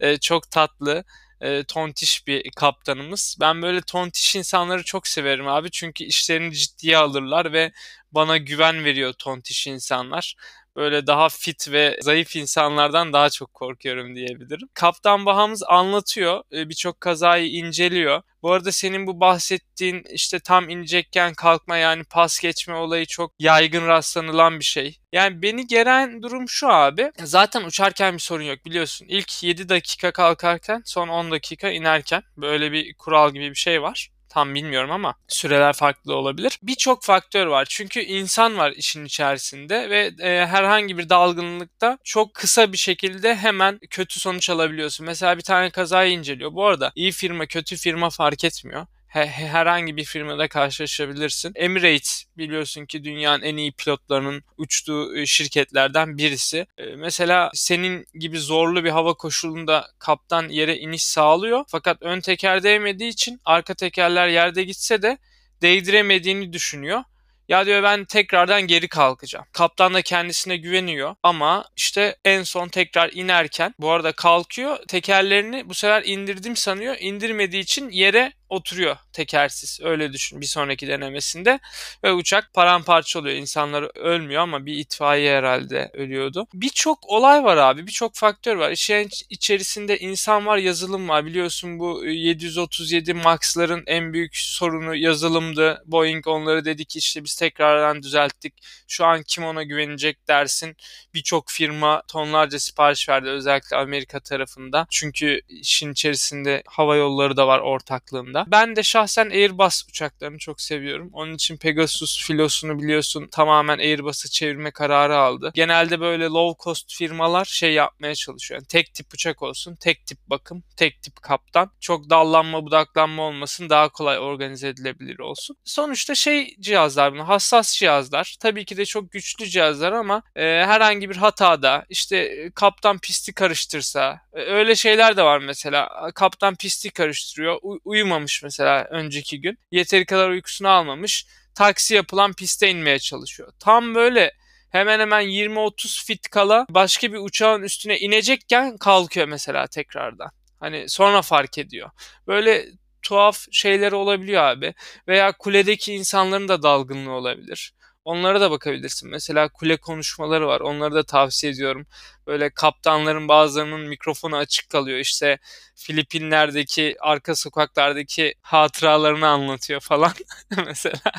Ee, 0.00 0.16
çok 0.16 0.50
tatlı 0.50 1.04
e, 1.40 1.64
tontiş 1.64 2.26
bir 2.26 2.50
kaptanımız. 2.56 3.36
Ben 3.40 3.62
böyle 3.62 3.80
tontiş 3.80 4.36
insanları 4.36 4.84
çok 4.84 5.06
severim 5.08 5.48
abi. 5.48 5.70
Çünkü 5.70 6.04
işlerini 6.04 6.54
ciddiye 6.54 6.96
alırlar 6.98 7.52
ve 7.52 7.72
bana 8.12 8.36
güven 8.36 8.84
veriyor 8.84 9.12
tontiş 9.12 9.66
insanlar 9.66 10.34
böyle 10.76 11.06
daha 11.06 11.28
fit 11.28 11.72
ve 11.72 11.98
zayıf 12.00 12.36
insanlardan 12.36 13.12
daha 13.12 13.30
çok 13.30 13.54
korkuyorum 13.54 14.16
diyebilirim. 14.16 14.68
Kaptan 14.74 15.26
Bahamız 15.26 15.62
anlatıyor. 15.68 16.42
E, 16.52 16.68
birçok 16.68 17.00
kazayı 17.00 17.50
inceliyor. 17.50 18.22
Bu 18.42 18.52
arada 18.52 18.72
senin 18.72 19.06
bu 19.06 19.20
bahsettiğin 19.20 20.04
işte 20.10 20.40
tam 20.40 20.68
inecekken 20.68 21.34
kalkma 21.34 21.76
yani 21.76 22.04
pas 22.04 22.40
geçme 22.40 22.74
olayı 22.74 23.06
çok 23.06 23.32
yaygın 23.38 23.86
rastlanılan 23.86 24.58
bir 24.58 24.64
şey. 24.64 24.98
Yani 25.12 25.42
beni 25.42 25.66
gelen 25.66 26.22
durum 26.22 26.48
şu 26.48 26.68
abi. 26.68 27.12
Zaten 27.24 27.64
uçarken 27.64 28.14
bir 28.14 28.18
sorun 28.18 28.44
yok 28.44 28.64
biliyorsun. 28.64 29.06
İlk 29.08 29.42
7 29.42 29.68
dakika 29.68 30.12
kalkarken 30.12 30.82
son 30.84 31.08
10 31.08 31.30
dakika 31.30 31.70
inerken 31.70 32.22
böyle 32.36 32.72
bir 32.72 32.94
kural 32.94 33.32
gibi 33.32 33.50
bir 33.50 33.54
şey 33.54 33.82
var. 33.82 34.10
Tam 34.30 34.54
bilmiyorum 34.54 34.90
ama 34.90 35.14
süreler 35.28 35.72
farklı 35.72 36.14
olabilir. 36.16 36.58
Birçok 36.62 37.02
faktör 37.02 37.46
var. 37.46 37.66
Çünkü 37.70 38.00
insan 38.00 38.58
var 38.58 38.72
işin 38.76 39.04
içerisinde 39.04 39.90
ve 39.90 40.12
e, 40.20 40.46
herhangi 40.46 40.98
bir 40.98 41.08
dalgınlıkta 41.08 41.98
çok 42.04 42.34
kısa 42.34 42.72
bir 42.72 42.78
şekilde 42.78 43.36
hemen 43.36 43.78
kötü 43.90 44.20
sonuç 44.20 44.50
alabiliyorsun. 44.50 45.06
Mesela 45.06 45.38
bir 45.38 45.42
tane 45.42 45.70
kazayı 45.70 46.12
inceliyor. 46.12 46.54
Bu 46.54 46.66
arada 46.66 46.92
iyi 46.94 47.12
firma 47.12 47.46
kötü 47.46 47.76
firma 47.76 48.10
fark 48.10 48.44
etmiyor 48.44 48.86
herhangi 49.10 49.96
bir 49.96 50.04
firmada 50.04 50.48
karşılaşabilirsin. 50.48 51.52
Emirates 51.54 52.24
biliyorsun 52.38 52.86
ki 52.86 53.04
dünyanın 53.04 53.42
en 53.42 53.56
iyi 53.56 53.72
pilotlarının 53.72 54.42
uçtuğu 54.56 55.16
e, 55.16 55.26
şirketlerden 55.26 56.18
birisi. 56.18 56.66
E, 56.78 56.84
mesela 56.96 57.50
senin 57.54 58.06
gibi 58.14 58.38
zorlu 58.38 58.84
bir 58.84 58.90
hava 58.90 59.14
koşulunda 59.14 59.86
kaptan 59.98 60.48
yere 60.48 60.76
iniş 60.76 61.04
sağlıyor. 61.04 61.64
Fakat 61.68 62.02
ön 62.02 62.20
teker 62.20 62.62
değmediği 62.62 63.10
için 63.10 63.40
arka 63.44 63.74
tekerler 63.74 64.28
yerde 64.28 64.64
gitse 64.64 65.02
de 65.02 65.18
değdiremediğini 65.62 66.52
düşünüyor. 66.52 67.02
Ya 67.48 67.66
diyor 67.66 67.82
ben 67.82 68.04
tekrardan 68.04 68.62
geri 68.62 68.88
kalkacağım. 68.88 69.46
Kaptan 69.52 69.94
da 69.94 70.02
kendisine 70.02 70.56
güveniyor 70.56 71.14
ama 71.22 71.64
işte 71.76 72.16
en 72.24 72.42
son 72.42 72.68
tekrar 72.68 73.10
inerken 73.12 73.74
bu 73.78 73.90
arada 73.90 74.12
kalkıyor. 74.12 74.78
Tekerlerini 74.88 75.68
bu 75.68 75.74
sefer 75.74 76.02
indirdim 76.04 76.56
sanıyor. 76.56 76.96
İndirmediği 77.00 77.62
için 77.62 77.90
yere 77.90 78.32
oturuyor 78.50 78.96
tekersiz. 79.12 79.80
Öyle 79.82 80.12
düşün 80.12 80.40
bir 80.40 80.46
sonraki 80.46 80.88
denemesinde. 80.88 81.60
Ve 82.04 82.12
uçak 82.12 82.54
paramparça 82.54 83.18
oluyor. 83.18 83.36
İnsanlar 83.36 83.98
ölmüyor 83.98 84.42
ama 84.42 84.66
bir 84.66 84.74
itfaiye 84.76 85.36
herhalde 85.36 85.90
ölüyordu. 85.94 86.46
Birçok 86.54 87.08
olay 87.08 87.44
var 87.44 87.56
abi. 87.56 87.86
Birçok 87.86 88.14
faktör 88.14 88.56
var. 88.56 88.70
İşin 88.70 89.08
içerisinde 89.30 89.98
insan 89.98 90.46
var, 90.46 90.56
yazılım 90.58 91.08
var. 91.08 91.26
Biliyorsun 91.26 91.78
bu 91.78 92.04
737 92.06 93.14
Max'ların 93.14 93.82
en 93.86 94.12
büyük 94.12 94.36
sorunu 94.36 94.96
yazılımdı. 94.96 95.82
Boeing 95.86 96.26
onları 96.26 96.64
dedi 96.64 96.84
ki 96.84 96.98
işte 96.98 97.24
biz 97.24 97.36
tekrardan 97.36 98.02
düzelttik. 98.02 98.54
Şu 98.88 99.04
an 99.04 99.22
kim 99.22 99.44
ona 99.44 99.62
güvenecek 99.62 100.28
dersin. 100.28 100.76
Birçok 101.14 101.50
firma 101.50 102.02
tonlarca 102.08 102.58
sipariş 102.58 103.08
verdi 103.08 103.28
özellikle 103.28 103.76
Amerika 103.76 104.20
tarafında. 104.20 104.86
Çünkü 104.90 105.40
işin 105.48 105.92
içerisinde 105.92 106.62
hava 106.66 106.96
yolları 106.96 107.36
da 107.36 107.46
var 107.46 107.58
ortaklığında 107.58 108.39
uçaklarında. 108.40 108.66
Ben 108.68 108.76
de 108.76 108.82
şahsen 108.82 109.30
Airbus 109.30 109.82
uçaklarını 109.88 110.38
çok 110.38 110.60
seviyorum. 110.60 111.10
Onun 111.12 111.34
için 111.34 111.56
Pegasus 111.56 112.26
filosunu 112.26 112.78
biliyorsun 112.78 113.28
tamamen 113.32 113.78
Airbus'a 113.78 114.28
çevirme 114.28 114.70
kararı 114.70 115.16
aldı. 115.16 115.52
Genelde 115.54 116.00
böyle 116.00 116.24
low 116.24 116.64
cost 116.64 116.94
firmalar 116.94 117.44
şey 117.44 117.72
yapmaya 117.72 118.14
çalışıyor. 118.14 118.60
Yani 118.60 118.66
tek 118.66 118.94
tip 118.94 119.14
uçak 119.14 119.42
olsun, 119.42 119.76
tek 119.80 120.06
tip 120.06 120.18
bakım, 120.26 120.62
tek 120.76 121.02
tip 121.02 121.22
kaptan. 121.22 121.70
Çok 121.80 122.10
dallanma 122.10 122.64
budaklanma 122.64 123.22
olmasın 123.22 123.70
daha 123.70 123.88
kolay 123.88 124.18
organize 124.18 124.68
edilebilir 124.68 125.18
olsun. 125.18 125.56
Sonuçta 125.64 126.14
şey 126.14 126.56
cihazlar 126.60 127.12
bunlar 127.12 127.26
hassas 127.26 127.76
cihazlar. 127.78 128.36
Tabii 128.40 128.64
ki 128.64 128.76
de 128.76 128.84
çok 128.84 129.12
güçlü 129.12 129.46
cihazlar 129.46 129.92
ama 129.92 130.22
e, 130.36 130.42
herhangi 130.42 131.10
bir 131.10 131.16
hatada 131.16 131.84
işte 131.88 132.16
e, 132.16 132.50
kaptan 132.50 132.98
pisti 132.98 133.32
karıştırsa 133.34 134.20
e, 134.32 134.40
öyle 134.40 134.74
şeyler 134.74 135.16
de 135.16 135.22
var 135.22 135.38
mesela. 135.38 136.10
Kaptan 136.14 136.54
pisti 136.54 136.90
karıştırıyor. 136.90 137.58
U- 137.62 137.80
uyumamış 137.84 138.29
almamış 138.30 138.42
mesela 138.42 138.86
önceki 138.90 139.40
gün. 139.40 139.58
Yeteri 139.70 140.06
kadar 140.06 140.30
uykusunu 140.30 140.68
almamış. 140.68 141.26
Taksi 141.54 141.94
yapılan 141.94 142.32
piste 142.32 142.70
inmeye 142.70 142.98
çalışıyor. 142.98 143.52
Tam 143.58 143.94
böyle 143.94 144.32
hemen 144.70 145.00
hemen 145.00 145.22
20-30 145.22 146.04
fit 146.06 146.28
kala 146.30 146.66
başka 146.70 147.12
bir 147.12 147.18
uçağın 147.18 147.62
üstüne 147.62 147.98
inecekken 147.98 148.76
kalkıyor 148.76 149.28
mesela 149.28 149.66
tekrardan. 149.66 150.30
Hani 150.60 150.88
sonra 150.88 151.22
fark 151.22 151.58
ediyor. 151.58 151.90
Böyle 152.26 152.66
tuhaf 153.02 153.46
şeyler 153.52 153.92
olabiliyor 153.92 154.42
abi. 154.42 154.74
Veya 155.08 155.32
kuledeki 155.32 155.94
insanların 155.94 156.48
da 156.48 156.62
dalgınlığı 156.62 157.10
olabilir. 157.12 157.72
Onlara 158.04 158.40
da 158.40 158.50
bakabilirsin. 158.50 159.10
Mesela 159.10 159.48
kule 159.48 159.76
konuşmaları 159.76 160.46
var. 160.46 160.60
Onları 160.60 160.94
da 160.94 161.02
tavsiye 161.02 161.52
ediyorum. 161.52 161.86
Böyle 162.26 162.50
kaptanların 162.50 163.28
bazılarının 163.28 163.80
mikrofonu 163.80 164.36
açık 164.36 164.70
kalıyor. 164.70 164.98
İşte 164.98 165.38
Filipinler'deki 165.74 166.96
arka 167.00 167.34
sokaklardaki 167.34 168.34
hatıralarını 168.42 169.28
anlatıyor 169.28 169.80
falan. 169.80 170.12
Mesela 170.66 171.12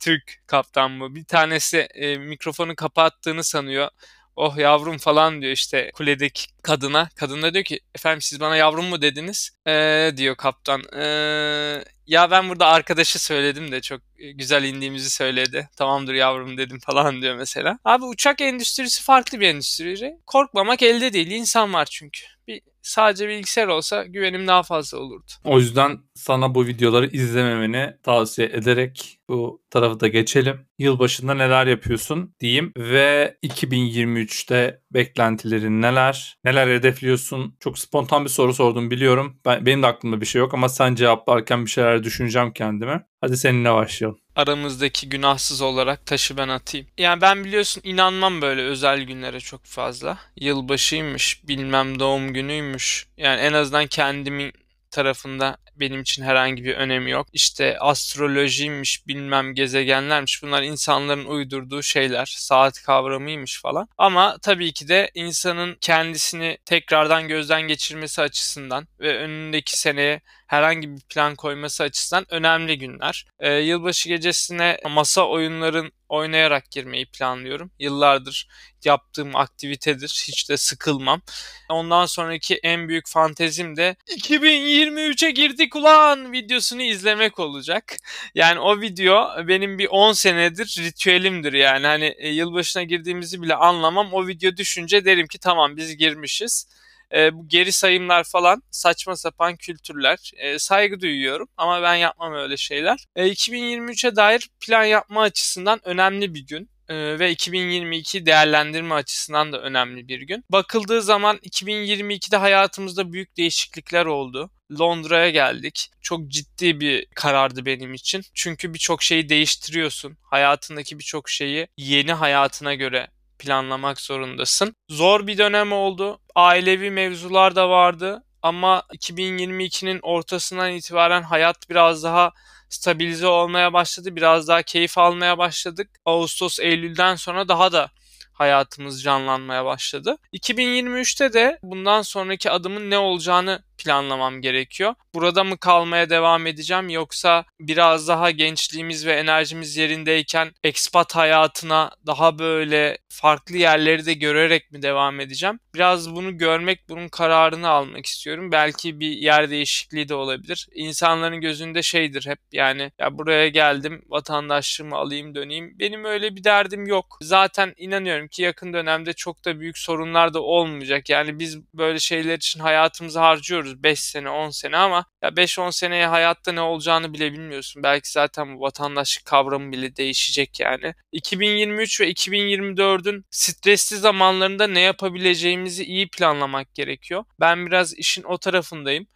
Türk 0.00 0.42
kaptan 0.46 1.00
bu. 1.00 1.14
Bir 1.14 1.24
tanesi 1.24 1.78
e, 1.78 2.18
mikrofonu 2.18 2.76
kapattığını 2.76 3.44
sanıyor 3.44 3.88
oh 4.36 4.56
yavrum 4.56 4.98
falan 4.98 5.42
diyor 5.42 5.52
işte 5.52 5.90
kuledeki 5.94 6.46
kadına. 6.66 7.08
Kadın 7.16 7.42
da 7.42 7.54
diyor 7.54 7.64
ki 7.64 7.80
efendim 7.94 8.22
siz 8.22 8.40
bana 8.40 8.56
yavrum 8.56 8.84
mu 8.84 9.02
dediniz? 9.02 9.50
Ee, 9.66 10.12
diyor 10.16 10.36
kaptan. 10.36 10.82
Ee, 10.96 11.84
ya 12.06 12.30
ben 12.30 12.48
burada 12.48 12.66
arkadaşı 12.66 13.24
söyledim 13.24 13.72
de 13.72 13.80
çok 13.80 14.00
güzel 14.34 14.64
indiğimizi 14.64 15.10
söyledi. 15.10 15.68
Tamamdır 15.76 16.14
yavrum 16.14 16.58
dedim 16.58 16.78
falan 16.86 17.22
diyor 17.22 17.36
mesela. 17.36 17.78
Abi 17.84 18.04
uçak 18.04 18.40
endüstrisi 18.40 19.02
farklı 19.02 19.40
bir 19.40 19.48
endüstri. 19.48 20.16
Korkmamak 20.26 20.82
elde 20.82 21.12
değil. 21.12 21.30
İnsan 21.30 21.72
var 21.72 21.88
çünkü. 21.90 22.20
Bir 22.48 22.60
sadece 22.82 23.28
bilgisayar 23.28 23.66
olsa 23.66 24.04
güvenim 24.04 24.46
daha 24.46 24.62
fazla 24.62 24.98
olurdu. 24.98 25.32
O 25.44 25.58
yüzden 25.58 25.98
sana 26.14 26.54
bu 26.54 26.66
videoları 26.66 27.06
izlememeni 27.06 27.96
tavsiye 28.02 28.48
ederek 28.48 29.18
bu 29.28 29.62
tarafı 29.70 30.00
da 30.00 30.08
geçelim. 30.08 30.66
Yılbaşında 30.78 31.34
neler 31.34 31.66
yapıyorsun 31.66 32.34
diyeyim 32.40 32.72
ve 32.76 33.36
2023'te 33.42 34.80
beklentilerin 34.90 35.82
neler? 35.82 36.38
Neler 36.44 36.55
hedefliyorsun? 36.60 37.56
Çok 37.60 37.78
spontan 37.78 38.24
bir 38.24 38.30
soru 38.30 38.54
sordum 38.54 38.90
biliyorum. 38.90 39.36
Ben, 39.44 39.66
benim 39.66 39.82
de 39.82 39.86
aklımda 39.86 40.20
bir 40.20 40.26
şey 40.26 40.38
yok 40.40 40.54
ama 40.54 40.68
sen 40.68 40.94
cevaplarken 40.94 41.64
bir 41.64 41.70
şeyler 41.70 42.04
düşüneceğim 42.04 42.52
kendime. 42.52 43.06
Hadi 43.20 43.36
seninle 43.36 43.74
başlayalım. 43.74 44.18
Aramızdaki 44.36 45.08
günahsız 45.08 45.62
olarak 45.62 46.06
taşı 46.06 46.36
ben 46.36 46.48
atayım. 46.48 46.86
Yani 46.98 47.20
ben 47.20 47.44
biliyorsun 47.44 47.82
inanmam 47.84 48.42
böyle 48.42 48.62
özel 48.62 49.02
günlere 49.02 49.40
çok 49.40 49.64
fazla. 49.64 50.18
Yılbaşıymış, 50.36 51.48
bilmem 51.48 52.00
doğum 52.00 52.32
günüymüş. 52.32 53.06
Yani 53.16 53.40
en 53.40 53.52
azından 53.52 53.86
kendimin 53.86 54.52
tarafında 54.90 55.56
benim 55.80 56.00
için 56.00 56.22
herhangi 56.22 56.64
bir 56.64 56.74
önemi 56.74 57.10
yok. 57.10 57.26
İşte 57.32 57.78
astrolojiymiş, 57.78 59.06
bilmem 59.06 59.54
gezegenlermiş. 59.54 60.42
Bunlar 60.42 60.62
insanların 60.62 61.24
uydurduğu 61.24 61.82
şeyler. 61.82 62.34
Saat 62.38 62.82
kavramıymış 62.82 63.60
falan. 63.60 63.88
Ama 63.98 64.38
tabii 64.42 64.72
ki 64.72 64.88
de 64.88 65.10
insanın 65.14 65.76
kendisini 65.80 66.58
tekrardan 66.64 67.28
gözden 67.28 67.62
geçirmesi 67.62 68.22
açısından 68.22 68.88
ve 69.00 69.18
önündeki 69.18 69.78
seneye 69.78 70.20
herhangi 70.46 70.96
bir 70.96 71.00
plan 71.00 71.34
koyması 71.34 71.82
açısından 71.82 72.26
önemli 72.28 72.78
günler. 72.78 73.26
Ee, 73.40 73.52
yılbaşı 73.52 74.08
gecesine 74.08 74.78
masa 74.90 75.28
oyunların 75.28 75.92
oynayarak 76.08 76.70
girmeyi 76.70 77.06
planlıyorum. 77.06 77.70
Yıllardır 77.78 78.48
yaptığım 78.84 79.36
aktivitedir. 79.36 80.24
Hiç 80.28 80.50
de 80.50 80.56
sıkılmam. 80.56 81.22
Ondan 81.68 82.06
sonraki 82.06 82.60
en 82.62 82.88
büyük 82.88 83.08
fantezim 83.08 83.76
de 83.76 83.96
2023'e 84.16 85.30
girdik 85.30 85.76
ulan 85.76 86.32
videosunu 86.32 86.82
izlemek 86.82 87.38
olacak. 87.38 87.96
Yani 88.34 88.60
o 88.60 88.80
video 88.80 89.28
benim 89.48 89.78
bir 89.78 89.86
10 89.90 90.12
senedir 90.12 90.76
ritüelimdir 90.78 91.52
yani. 91.52 91.86
Hani 91.86 92.14
e, 92.18 92.28
yılbaşına 92.28 92.82
girdiğimizi 92.82 93.42
bile 93.42 93.54
anlamam. 93.54 94.12
O 94.12 94.26
video 94.26 94.56
düşünce 94.56 95.04
derim 95.04 95.26
ki 95.26 95.38
tamam 95.38 95.76
biz 95.76 95.96
girmişiz 95.96 96.66
e, 97.14 97.34
bu 97.34 97.48
geri 97.48 97.72
sayımlar 97.72 98.24
falan 98.24 98.62
saçma 98.70 99.16
sapan 99.16 99.56
kültürler. 99.56 100.30
E, 100.36 100.58
saygı 100.58 101.00
duyuyorum 101.00 101.48
ama 101.56 101.82
ben 101.82 101.94
yapmam 101.94 102.34
öyle 102.34 102.56
şeyler. 102.56 103.04
E, 103.16 103.28
2023'e 103.28 104.16
dair 104.16 104.50
plan 104.60 104.84
yapma 104.84 105.22
açısından 105.22 105.80
önemli 105.84 106.34
bir 106.34 106.46
gün 106.46 106.70
ve 106.90 107.30
2022 107.30 108.26
değerlendirme 108.26 108.94
açısından 108.94 109.52
da 109.52 109.62
önemli 109.62 110.08
bir 110.08 110.20
gün. 110.20 110.44
Bakıldığı 110.50 111.02
zaman 111.02 111.36
2022'de 111.36 112.36
hayatımızda 112.36 113.12
büyük 113.12 113.36
değişiklikler 113.36 114.06
oldu. 114.06 114.50
Londra'ya 114.80 115.30
geldik. 115.30 115.90
Çok 116.00 116.28
ciddi 116.28 116.80
bir 116.80 117.06
karardı 117.14 117.66
benim 117.66 117.94
için. 117.94 118.22
Çünkü 118.34 118.74
birçok 118.74 119.02
şeyi 119.02 119.28
değiştiriyorsun. 119.28 120.16
Hayatındaki 120.22 120.98
birçok 120.98 121.28
şeyi 121.28 121.68
yeni 121.76 122.12
hayatına 122.12 122.74
göre 122.74 123.08
planlamak 123.38 124.00
zorundasın. 124.00 124.74
Zor 124.88 125.26
bir 125.26 125.38
dönem 125.38 125.72
oldu. 125.72 126.20
Ailevi 126.34 126.90
mevzular 126.90 127.56
da 127.56 127.68
vardı 127.70 128.22
ama 128.42 128.82
2022'nin 128.94 129.98
ortasından 130.02 130.72
itibaren 130.72 131.22
hayat 131.22 131.70
biraz 131.70 132.02
daha 132.02 132.32
stabilize 132.68 133.26
olmaya 133.26 133.72
başladı. 133.72 134.16
Biraz 134.16 134.48
daha 134.48 134.62
keyif 134.62 134.98
almaya 134.98 135.38
başladık. 135.38 135.90
Ağustos, 136.04 136.60
Eylül'den 136.60 137.14
sonra 137.16 137.48
daha 137.48 137.72
da 137.72 137.90
hayatımız 138.32 139.02
canlanmaya 139.02 139.64
başladı. 139.64 140.16
2023'te 140.32 141.32
de 141.32 141.58
bundan 141.62 142.02
sonraki 142.02 142.50
adımın 142.50 142.90
ne 142.90 142.98
olacağını 142.98 143.62
planlamam 143.78 144.40
gerekiyor. 144.40 144.94
Burada 145.14 145.44
mı 145.44 145.58
kalmaya 145.58 146.10
devam 146.10 146.46
edeceğim 146.46 146.88
yoksa 146.88 147.44
biraz 147.60 148.08
daha 148.08 148.30
gençliğimiz 148.30 149.06
ve 149.06 149.12
enerjimiz 149.12 149.76
yerindeyken 149.76 150.52
expat 150.64 151.16
hayatına 151.16 151.90
daha 152.06 152.38
böyle 152.38 152.98
farklı 153.08 153.56
yerleri 153.56 154.06
de 154.06 154.14
görerek 154.14 154.72
mi 154.72 154.82
devam 154.82 155.20
edeceğim? 155.20 155.60
Biraz 155.74 156.14
bunu 156.14 156.38
görmek, 156.38 156.88
bunun 156.88 157.08
kararını 157.08 157.68
almak 157.68 158.06
istiyorum. 158.06 158.52
Belki 158.52 159.00
bir 159.00 159.10
yer 159.10 159.50
değişikliği 159.50 160.08
de 160.08 160.14
olabilir. 160.14 160.68
İnsanların 160.74 161.40
gözünde 161.40 161.82
şeydir 161.82 162.26
hep 162.26 162.38
yani 162.52 162.92
ya 162.98 163.18
buraya 163.18 163.48
geldim 163.48 164.02
vatandaşlığımı 164.08 164.96
alayım 164.96 165.34
döneyim. 165.34 165.78
Benim 165.78 166.04
öyle 166.04 166.36
bir 166.36 166.44
derdim 166.44 166.86
yok. 166.86 167.18
Zaten 167.20 167.74
inanıyorum 167.76 168.28
ki 168.28 168.42
yakın 168.42 168.72
dönemde 168.72 169.12
çok 169.12 169.44
da 169.44 169.60
büyük 169.60 169.78
sorunlar 169.78 170.34
da 170.34 170.42
olmayacak. 170.42 171.10
Yani 171.10 171.38
biz 171.38 171.58
böyle 171.74 171.98
şeyler 171.98 172.36
için 172.36 172.60
hayatımızı 172.60 173.18
harcıyoruz 173.18 173.65
bekliyoruz 173.66 173.82
5 173.82 174.00
sene 174.00 174.30
10 174.30 174.50
sene 174.50 174.76
ama 174.76 175.04
ya 175.22 175.28
5-10 175.28 175.72
seneye 175.72 176.06
hayatta 176.06 176.52
ne 176.52 176.60
olacağını 176.60 177.12
bile 177.12 177.32
bilmiyorsun. 177.32 177.82
Belki 177.82 178.10
zaten 178.10 178.56
bu 178.56 178.60
vatandaşlık 178.60 179.24
kavramı 179.24 179.72
bile 179.72 179.96
değişecek 179.96 180.60
yani. 180.60 180.94
2023 181.12 182.00
ve 182.00 182.10
2024'ün 182.10 183.24
stresli 183.30 183.96
zamanlarında 183.96 184.66
ne 184.66 184.80
yapabileceğimizi 184.80 185.84
iyi 185.84 186.08
planlamak 186.08 186.74
gerekiyor. 186.74 187.24
Ben 187.40 187.66
biraz 187.66 187.94
işin 187.94 188.22
o 188.22 188.38
tarafındayım 188.38 189.06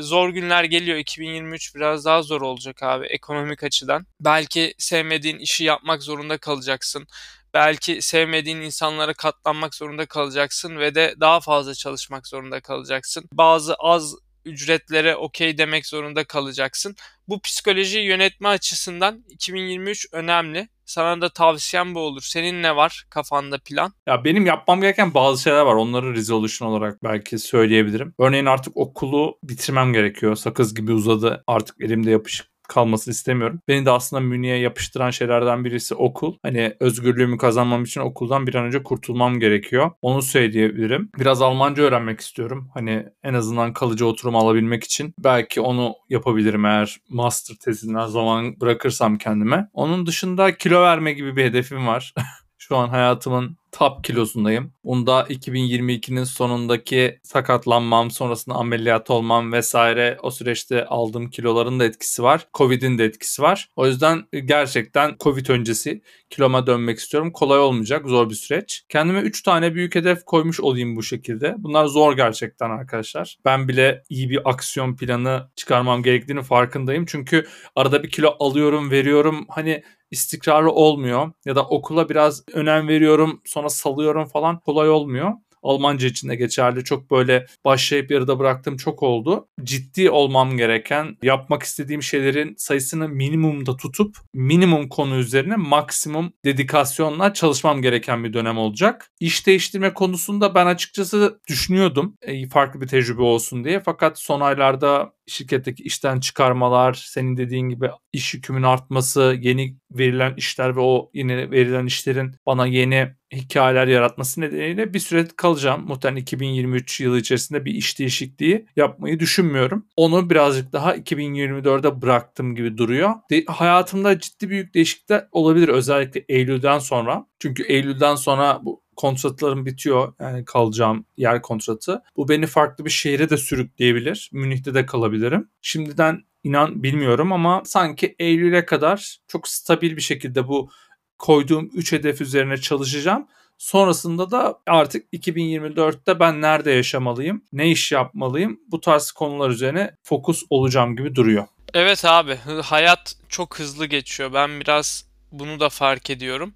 zor 0.00 0.28
günler 0.28 0.64
geliyor. 0.64 0.98
2023 0.98 1.74
biraz 1.74 2.04
daha 2.04 2.22
zor 2.22 2.40
olacak 2.40 2.82
abi 2.82 3.06
ekonomik 3.06 3.64
açıdan. 3.64 4.06
Belki 4.20 4.74
sevmediğin 4.78 5.38
işi 5.38 5.64
yapmak 5.64 6.02
zorunda 6.02 6.38
kalacaksın 6.38 7.06
belki 7.54 8.02
sevmediğin 8.02 8.60
insanlara 8.60 9.14
katlanmak 9.14 9.74
zorunda 9.74 10.06
kalacaksın 10.06 10.78
ve 10.78 10.94
de 10.94 11.14
daha 11.20 11.40
fazla 11.40 11.74
çalışmak 11.74 12.26
zorunda 12.26 12.60
kalacaksın. 12.60 13.24
Bazı 13.32 13.74
az 13.74 14.14
ücretlere 14.44 15.16
okey 15.16 15.58
demek 15.58 15.86
zorunda 15.86 16.24
kalacaksın. 16.24 16.96
Bu 17.28 17.40
psikolojiyi 17.40 18.04
yönetme 18.04 18.48
açısından 18.48 19.24
2023 19.28 20.06
önemli. 20.12 20.68
Sana 20.84 21.20
da 21.20 21.28
tavsiyem 21.28 21.94
bu 21.94 22.00
olur. 22.00 22.22
Senin 22.22 22.62
ne 22.62 22.76
var 22.76 23.04
kafanda 23.10 23.58
plan? 23.58 23.92
Ya 24.06 24.24
benim 24.24 24.46
yapmam 24.46 24.80
gereken 24.80 25.14
bazı 25.14 25.42
şeyler 25.42 25.60
var. 25.60 25.74
Onları 25.74 26.14
resolution 26.14 26.68
olarak 26.68 27.02
belki 27.04 27.38
söyleyebilirim. 27.38 28.14
Örneğin 28.18 28.46
artık 28.46 28.76
okulu 28.76 29.38
bitirmem 29.42 29.92
gerekiyor. 29.92 30.36
Sakız 30.36 30.74
gibi 30.74 30.92
uzadı. 30.92 31.44
Artık 31.46 31.76
elimde 31.80 32.10
yapışık 32.10 32.51
kalmasını 32.72 33.12
istemiyorum. 33.12 33.60
Beni 33.68 33.86
de 33.86 33.90
aslında 33.90 34.20
Münih'e 34.20 34.56
yapıştıran 34.56 35.10
şeylerden 35.10 35.64
birisi 35.64 35.94
okul. 35.94 36.34
Hani 36.42 36.76
özgürlüğümü 36.80 37.38
kazanmam 37.38 37.84
için 37.84 38.00
okuldan 38.00 38.46
bir 38.46 38.54
an 38.54 38.64
önce 38.64 38.82
kurtulmam 38.82 39.40
gerekiyor. 39.40 39.90
Onu 40.02 40.22
söyleyebilirim. 40.22 41.10
Biraz 41.18 41.42
Almanca 41.42 41.82
öğrenmek 41.82 42.20
istiyorum. 42.20 42.70
Hani 42.74 43.06
en 43.22 43.34
azından 43.34 43.72
kalıcı 43.72 44.06
oturum 44.06 44.36
alabilmek 44.36 44.84
için. 44.84 45.14
Belki 45.18 45.60
onu 45.60 45.94
yapabilirim 46.08 46.64
eğer 46.64 46.96
master 47.08 47.56
tezinden 47.56 48.06
zaman 48.06 48.60
bırakırsam 48.60 49.18
kendime. 49.18 49.68
Onun 49.72 50.06
dışında 50.06 50.56
kilo 50.56 50.82
verme 50.82 51.12
gibi 51.12 51.36
bir 51.36 51.44
hedefim 51.44 51.86
var. 51.86 52.14
Şu 52.68 52.76
an 52.76 52.88
hayatımın 52.88 53.56
top 53.72 54.04
kilosundayım. 54.04 54.72
Bunda 54.84 55.22
2022'nin 55.22 56.24
sonundaki 56.24 57.20
sakatlanmam, 57.22 58.10
sonrasında 58.10 58.54
ameliyat 58.54 59.10
olmam 59.10 59.52
vesaire 59.52 60.18
o 60.22 60.30
süreçte 60.30 60.84
aldığım 60.84 61.30
kiloların 61.30 61.80
da 61.80 61.84
etkisi 61.84 62.22
var. 62.22 62.48
Covid'in 62.54 62.98
de 62.98 63.04
etkisi 63.04 63.42
var. 63.42 63.68
O 63.76 63.86
yüzden 63.86 64.24
gerçekten 64.44 65.16
Covid 65.20 65.46
öncesi 65.48 66.02
kiloma 66.30 66.66
dönmek 66.66 66.98
istiyorum. 66.98 67.32
Kolay 67.32 67.58
olmayacak, 67.58 68.08
zor 68.08 68.30
bir 68.30 68.34
süreç. 68.34 68.84
Kendime 68.88 69.20
3 69.20 69.42
tane 69.42 69.74
büyük 69.74 69.94
hedef 69.94 70.24
koymuş 70.24 70.60
olayım 70.60 70.96
bu 70.96 71.02
şekilde. 71.02 71.54
Bunlar 71.58 71.86
zor 71.86 72.16
gerçekten 72.16 72.70
arkadaşlar. 72.70 73.36
Ben 73.44 73.68
bile 73.68 74.02
iyi 74.08 74.30
bir 74.30 74.50
aksiyon 74.50 74.96
planı 74.96 75.50
çıkarmam 75.56 76.02
gerektiğini 76.02 76.42
farkındayım. 76.42 77.06
Çünkü 77.06 77.46
arada 77.76 78.02
bir 78.02 78.10
kilo 78.10 78.36
alıyorum, 78.40 78.90
veriyorum. 78.90 79.46
Hani 79.48 79.82
istikrarlı 80.12 80.70
olmuyor 80.70 81.32
ya 81.44 81.56
da 81.56 81.66
okula 81.66 82.08
biraz 82.08 82.44
önem 82.52 82.88
veriyorum 82.88 83.40
sonra 83.44 83.68
salıyorum 83.68 84.24
falan 84.24 84.60
kolay 84.60 84.90
olmuyor. 84.90 85.32
Almanca 85.62 86.08
için 86.08 86.28
de 86.28 86.34
geçerli. 86.34 86.84
Çok 86.84 87.10
böyle 87.10 87.46
başlayıp 87.64 88.10
yarıda 88.10 88.38
bıraktığım 88.38 88.76
çok 88.76 89.02
oldu. 89.02 89.48
Ciddi 89.62 90.10
olmam 90.10 90.56
gereken, 90.56 91.16
yapmak 91.22 91.62
istediğim 91.62 92.02
şeylerin 92.02 92.54
sayısını 92.58 93.08
minimumda 93.08 93.76
tutup 93.76 94.16
minimum 94.34 94.88
konu 94.88 95.16
üzerine 95.16 95.56
maksimum 95.56 96.32
dedikasyonla 96.44 97.34
çalışmam 97.34 97.82
gereken 97.82 98.24
bir 98.24 98.32
dönem 98.32 98.58
olacak. 98.58 99.10
İş 99.20 99.46
değiştirme 99.46 99.94
konusunda 99.94 100.54
ben 100.54 100.66
açıkçası 100.66 101.40
düşünüyordum. 101.48 102.16
E, 102.22 102.48
farklı 102.48 102.80
bir 102.80 102.88
tecrübe 102.88 103.22
olsun 103.22 103.64
diye. 103.64 103.80
Fakat 103.80 104.18
son 104.18 104.40
aylarda 104.40 105.12
şirketteki 105.26 105.82
işten 105.82 106.20
çıkarmalar, 106.20 106.94
senin 106.94 107.36
dediğin 107.36 107.68
gibi 107.68 107.90
iş 108.12 108.34
yükümün 108.34 108.62
artması, 108.62 109.36
yeni 109.40 109.76
verilen 109.90 110.34
işler 110.36 110.76
ve 110.76 110.80
o 110.80 111.10
yeni 111.14 111.50
verilen 111.50 111.86
işlerin 111.86 112.34
bana 112.46 112.66
yeni 112.66 113.08
hikayeler 113.32 113.86
yaratması 113.86 114.40
nedeniyle 114.40 114.94
bir 114.94 114.98
süre 114.98 115.26
kalacağım. 115.36 115.84
Muhtemelen 115.86 116.22
2023 116.22 117.00
yılı 117.00 117.18
içerisinde 117.18 117.64
bir 117.64 117.74
iş 117.74 117.98
değişikliği 117.98 118.66
yapmayı 118.76 119.20
düşünmüyorum. 119.20 119.86
Onu 119.96 120.30
birazcık 120.30 120.72
daha 120.72 120.96
2024'de 120.96 122.02
bıraktım 122.02 122.54
gibi 122.54 122.78
duruyor. 122.78 123.10
De- 123.30 123.44
hayatımda 123.46 124.18
ciddi 124.18 124.50
büyük 124.50 124.74
değişiklikler 124.74 125.28
olabilir 125.32 125.68
özellikle 125.68 126.24
Eylül'den 126.28 126.78
sonra. 126.78 127.26
Çünkü 127.38 127.62
Eylül'den 127.62 128.14
sonra 128.14 128.60
bu 128.62 128.81
kontratlarım 128.96 129.66
bitiyor. 129.66 130.12
Yani 130.20 130.44
kalacağım 130.44 131.04
yer 131.16 131.42
kontratı. 131.42 132.02
Bu 132.16 132.28
beni 132.28 132.46
farklı 132.46 132.84
bir 132.84 132.90
şehre 132.90 133.30
de 133.30 133.36
sürükleyebilir. 133.36 134.30
Münih'te 134.32 134.74
de 134.74 134.86
kalabilirim. 134.86 135.48
Şimdiden 135.62 136.24
inan 136.44 136.82
bilmiyorum 136.82 137.32
ama 137.32 137.62
sanki 137.64 138.16
Eylül'e 138.18 138.66
kadar 138.66 139.18
çok 139.28 139.48
stabil 139.48 139.96
bir 139.96 140.02
şekilde 140.02 140.48
bu 140.48 140.70
koyduğum 141.18 141.70
3 141.74 141.92
hedef 141.92 142.20
üzerine 142.20 142.56
çalışacağım. 142.56 143.26
Sonrasında 143.58 144.30
da 144.30 144.58
artık 144.66 145.12
2024'te 145.12 146.20
ben 146.20 146.40
nerede 146.42 146.70
yaşamalıyım, 146.70 147.44
ne 147.52 147.70
iş 147.70 147.92
yapmalıyım 147.92 148.60
bu 148.68 148.80
tarz 148.80 149.10
konular 149.10 149.50
üzerine 149.50 149.96
fokus 150.02 150.42
olacağım 150.50 150.96
gibi 150.96 151.14
duruyor. 151.14 151.46
Evet 151.74 152.04
abi 152.04 152.36
hayat 152.62 153.16
çok 153.28 153.58
hızlı 153.58 153.86
geçiyor. 153.86 154.32
Ben 154.32 154.60
biraz 154.60 155.04
bunu 155.32 155.60
da 155.60 155.68
fark 155.68 156.10
ediyorum. 156.10 156.54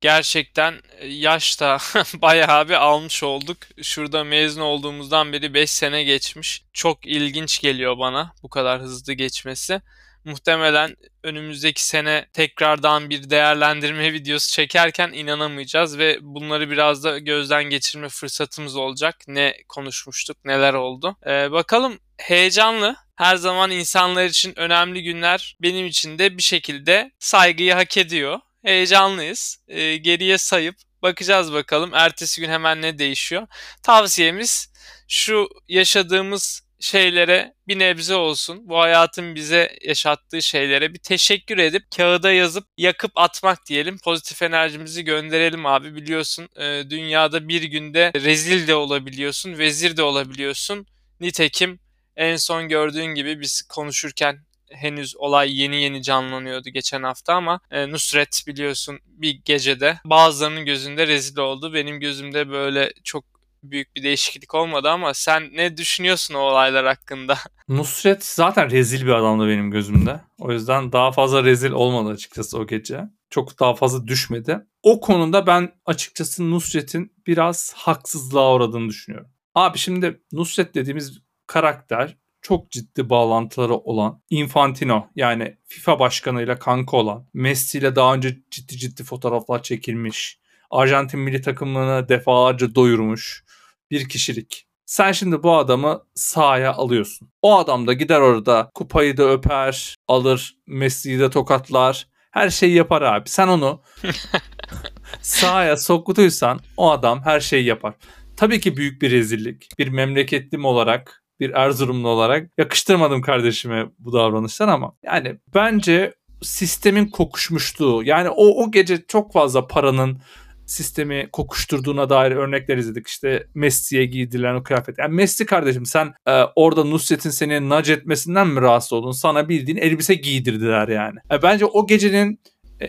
Gerçekten 0.00 0.74
e, 0.98 1.06
yaşta 1.06 1.78
bayağı 2.14 2.68
bir 2.68 2.74
almış 2.74 3.22
olduk. 3.22 3.56
Şurada 3.82 4.24
mezun 4.24 4.60
olduğumuzdan 4.60 5.32
beri 5.32 5.54
5 5.54 5.70
sene 5.70 6.04
geçmiş. 6.04 6.62
Çok 6.72 7.06
ilginç 7.06 7.60
geliyor 7.60 7.98
bana 7.98 8.32
bu 8.42 8.48
kadar 8.48 8.80
hızlı 8.80 9.12
geçmesi. 9.12 9.80
Muhtemelen 10.24 10.96
önümüzdeki 11.24 11.84
sene 11.84 12.26
tekrardan 12.32 13.10
bir 13.10 13.30
değerlendirme 13.30 14.12
videosu 14.12 14.52
çekerken 14.52 15.12
inanamayacağız 15.12 15.98
ve 15.98 16.18
bunları 16.20 16.70
biraz 16.70 17.04
da 17.04 17.18
gözden 17.18 17.64
geçirme 17.64 18.08
fırsatımız 18.08 18.76
olacak. 18.76 19.16
Ne 19.26 19.56
konuşmuştuk, 19.68 20.44
neler 20.44 20.74
oldu. 20.74 21.16
Ee, 21.26 21.52
bakalım 21.52 21.98
heyecanlı. 22.18 22.96
Her 23.16 23.36
zaman 23.36 23.70
insanlar 23.70 24.24
için 24.24 24.58
önemli 24.58 25.02
günler 25.02 25.56
benim 25.62 25.86
için 25.86 26.18
de 26.18 26.36
bir 26.38 26.42
şekilde 26.42 27.10
saygıyı 27.18 27.74
hak 27.74 27.96
ediyor 27.96 28.40
heyecanlıyız. 28.62 29.58
E, 29.68 29.96
geriye 29.96 30.38
sayıp 30.38 30.76
bakacağız 31.02 31.52
bakalım. 31.52 31.94
Ertesi 31.94 32.40
gün 32.40 32.48
hemen 32.48 32.82
ne 32.82 32.98
değişiyor. 32.98 33.46
Tavsiyemiz 33.82 34.72
şu 35.08 35.48
yaşadığımız 35.68 36.68
şeylere 36.80 37.54
bir 37.68 37.78
nebze 37.78 38.14
olsun. 38.14 38.68
Bu 38.68 38.78
hayatın 38.78 39.34
bize 39.34 39.78
yaşattığı 39.82 40.42
şeylere 40.42 40.94
bir 40.94 40.98
teşekkür 40.98 41.58
edip 41.58 41.82
kağıda 41.96 42.32
yazıp 42.32 42.66
yakıp 42.76 43.12
atmak 43.14 43.66
diyelim. 43.66 43.98
Pozitif 43.98 44.42
enerjimizi 44.42 45.04
gönderelim 45.04 45.66
abi. 45.66 45.94
Biliyorsun 45.94 46.48
e, 46.56 46.90
dünyada 46.90 47.48
bir 47.48 47.62
günde 47.62 48.12
rezil 48.14 48.68
de 48.68 48.74
olabiliyorsun, 48.74 49.58
vezir 49.58 49.96
de 49.96 50.02
olabiliyorsun. 50.02 50.86
Nitekim 51.20 51.80
en 52.16 52.36
son 52.36 52.68
gördüğün 52.68 53.14
gibi 53.14 53.40
biz 53.40 53.62
konuşurken 53.62 54.47
henüz 54.72 55.16
olay 55.16 55.60
yeni 55.60 55.82
yeni 55.82 56.02
canlanıyordu 56.02 56.70
geçen 56.70 57.02
hafta 57.02 57.34
ama 57.34 57.60
e, 57.70 57.90
Nusret 57.90 58.44
biliyorsun 58.46 58.98
bir 59.06 59.40
gecede 59.44 60.00
bazılarının 60.04 60.64
gözünde 60.64 61.06
rezil 61.06 61.38
oldu. 61.38 61.74
Benim 61.74 62.00
gözümde 62.00 62.50
böyle 62.50 62.92
çok 63.04 63.24
büyük 63.62 63.96
bir 63.96 64.02
değişiklik 64.02 64.54
olmadı 64.54 64.88
ama 64.90 65.14
sen 65.14 65.50
ne 65.52 65.76
düşünüyorsun 65.76 66.34
o 66.34 66.38
olaylar 66.38 66.86
hakkında? 66.86 67.38
Nusret 67.68 68.24
zaten 68.24 68.70
rezil 68.70 69.06
bir 69.06 69.12
adamdı 69.12 69.48
benim 69.48 69.70
gözümde. 69.70 70.20
O 70.38 70.52
yüzden 70.52 70.92
daha 70.92 71.12
fazla 71.12 71.44
rezil 71.44 71.70
olmadı 71.70 72.10
açıkçası 72.10 72.58
o 72.58 72.66
gece. 72.66 73.00
Çok 73.30 73.60
daha 73.60 73.74
fazla 73.74 74.06
düşmedi. 74.06 74.66
O 74.82 75.00
konuda 75.00 75.46
ben 75.46 75.72
açıkçası 75.86 76.50
Nusret'in 76.50 77.12
biraz 77.26 77.72
haksızlığa 77.76 78.54
uğradığını 78.54 78.88
düşünüyorum. 78.88 79.30
Abi 79.54 79.78
şimdi 79.78 80.20
Nusret 80.32 80.74
dediğimiz 80.74 81.18
karakter 81.46 82.16
çok 82.42 82.70
ciddi 82.70 83.10
bağlantıları 83.10 83.74
olan 83.74 84.22
Infantino 84.30 85.06
yani 85.16 85.56
FIFA 85.64 85.98
başkanıyla 85.98 86.58
kanka 86.58 86.96
olan 86.96 87.26
Messi 87.34 87.78
ile 87.78 87.96
daha 87.96 88.14
önce 88.14 88.38
ciddi 88.50 88.76
ciddi 88.76 89.04
fotoğraflar 89.04 89.62
çekilmiş. 89.62 90.38
Arjantin 90.70 91.20
milli 91.20 91.42
takımını 91.42 92.08
defalarca 92.08 92.74
doyurmuş 92.74 93.44
bir 93.90 94.08
kişilik. 94.08 94.68
Sen 94.86 95.12
şimdi 95.12 95.42
bu 95.42 95.56
adamı 95.56 96.02
sahaya 96.14 96.72
alıyorsun. 96.72 97.30
O 97.42 97.58
adam 97.58 97.86
da 97.86 97.92
gider 97.92 98.20
orada 98.20 98.70
kupayı 98.74 99.16
da 99.16 99.30
öper, 99.30 99.94
alır, 100.08 100.56
Messi'yi 100.66 101.18
de 101.18 101.30
tokatlar. 101.30 102.08
Her 102.30 102.50
şeyi 102.50 102.74
yapar 102.74 103.02
abi. 103.02 103.28
Sen 103.28 103.48
onu 103.48 103.82
sahaya 105.22 105.76
soktuysan 105.76 106.60
o 106.76 106.90
adam 106.90 107.22
her 107.24 107.40
şeyi 107.40 107.64
yapar. 107.64 107.94
Tabii 108.36 108.60
ki 108.60 108.76
büyük 108.76 109.02
bir 109.02 109.10
rezillik. 109.10 109.68
Bir 109.78 109.88
memleketlim 109.88 110.64
olarak 110.64 111.24
bir 111.40 111.50
Erzurumlu 111.50 112.08
olarak 112.08 112.50
yakıştırmadım 112.58 113.22
kardeşime 113.22 113.86
bu 113.98 114.12
davranışlar 114.12 114.68
ama 114.68 114.92
yani 115.02 115.36
bence 115.54 116.14
sistemin 116.42 117.06
kokuşmuşluğu 117.06 118.02
yani 118.04 118.28
o 118.28 118.64
o 118.64 118.70
gece 118.70 119.06
çok 119.06 119.32
fazla 119.32 119.66
paranın 119.66 120.18
sistemi 120.66 121.28
kokuşturduğuna 121.32 122.10
dair 122.10 122.30
örnekler 122.32 122.76
izledik. 122.76 123.06
İşte 123.06 123.46
Messi'ye 123.54 124.04
giydiren 124.04 124.54
o 124.54 124.62
kıyafet. 124.62 124.98
Yani 124.98 125.14
Messi 125.14 125.46
kardeşim 125.46 125.86
sen 125.86 126.14
e, 126.26 126.42
orada 126.56 126.84
Nusret'in 126.84 127.30
seni 127.30 127.68
nac 127.68 127.92
etmesinden 127.92 128.48
mi 128.48 128.60
rahatsız 128.60 128.92
oldun? 128.92 129.10
Sana 129.10 129.48
bildiğin 129.48 129.78
elbise 129.78 130.14
giydirdiler 130.14 130.88
yani. 130.88 131.18
E, 131.32 131.42
bence 131.42 131.64
o 131.64 131.86
gecenin 131.86 132.40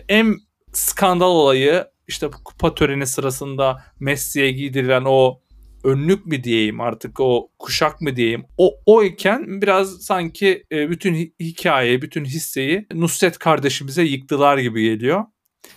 en 0.08 0.36
skandal 0.72 1.30
olayı 1.30 1.84
işte 2.08 2.32
bu 2.32 2.44
kupa 2.44 2.74
töreni 2.74 3.06
sırasında 3.06 3.84
Messi'ye 4.00 4.50
giydirilen 4.50 5.04
o 5.06 5.40
önlük 5.84 6.26
mü 6.26 6.44
diyeyim 6.44 6.80
artık 6.80 7.20
o 7.20 7.50
kuşak 7.58 8.00
mı 8.00 8.16
diyeyim 8.16 8.44
o 8.58 8.74
o 8.86 9.02
iken 9.02 9.62
biraz 9.62 10.02
sanki 10.02 10.64
e, 10.72 10.90
bütün 10.90 11.34
hikayeyi 11.40 12.02
bütün 12.02 12.24
hisseyi 12.24 12.86
Nusret 12.94 13.38
kardeşimize 13.38 14.02
yıktılar 14.02 14.58
gibi 14.58 14.82
geliyor. 14.82 15.24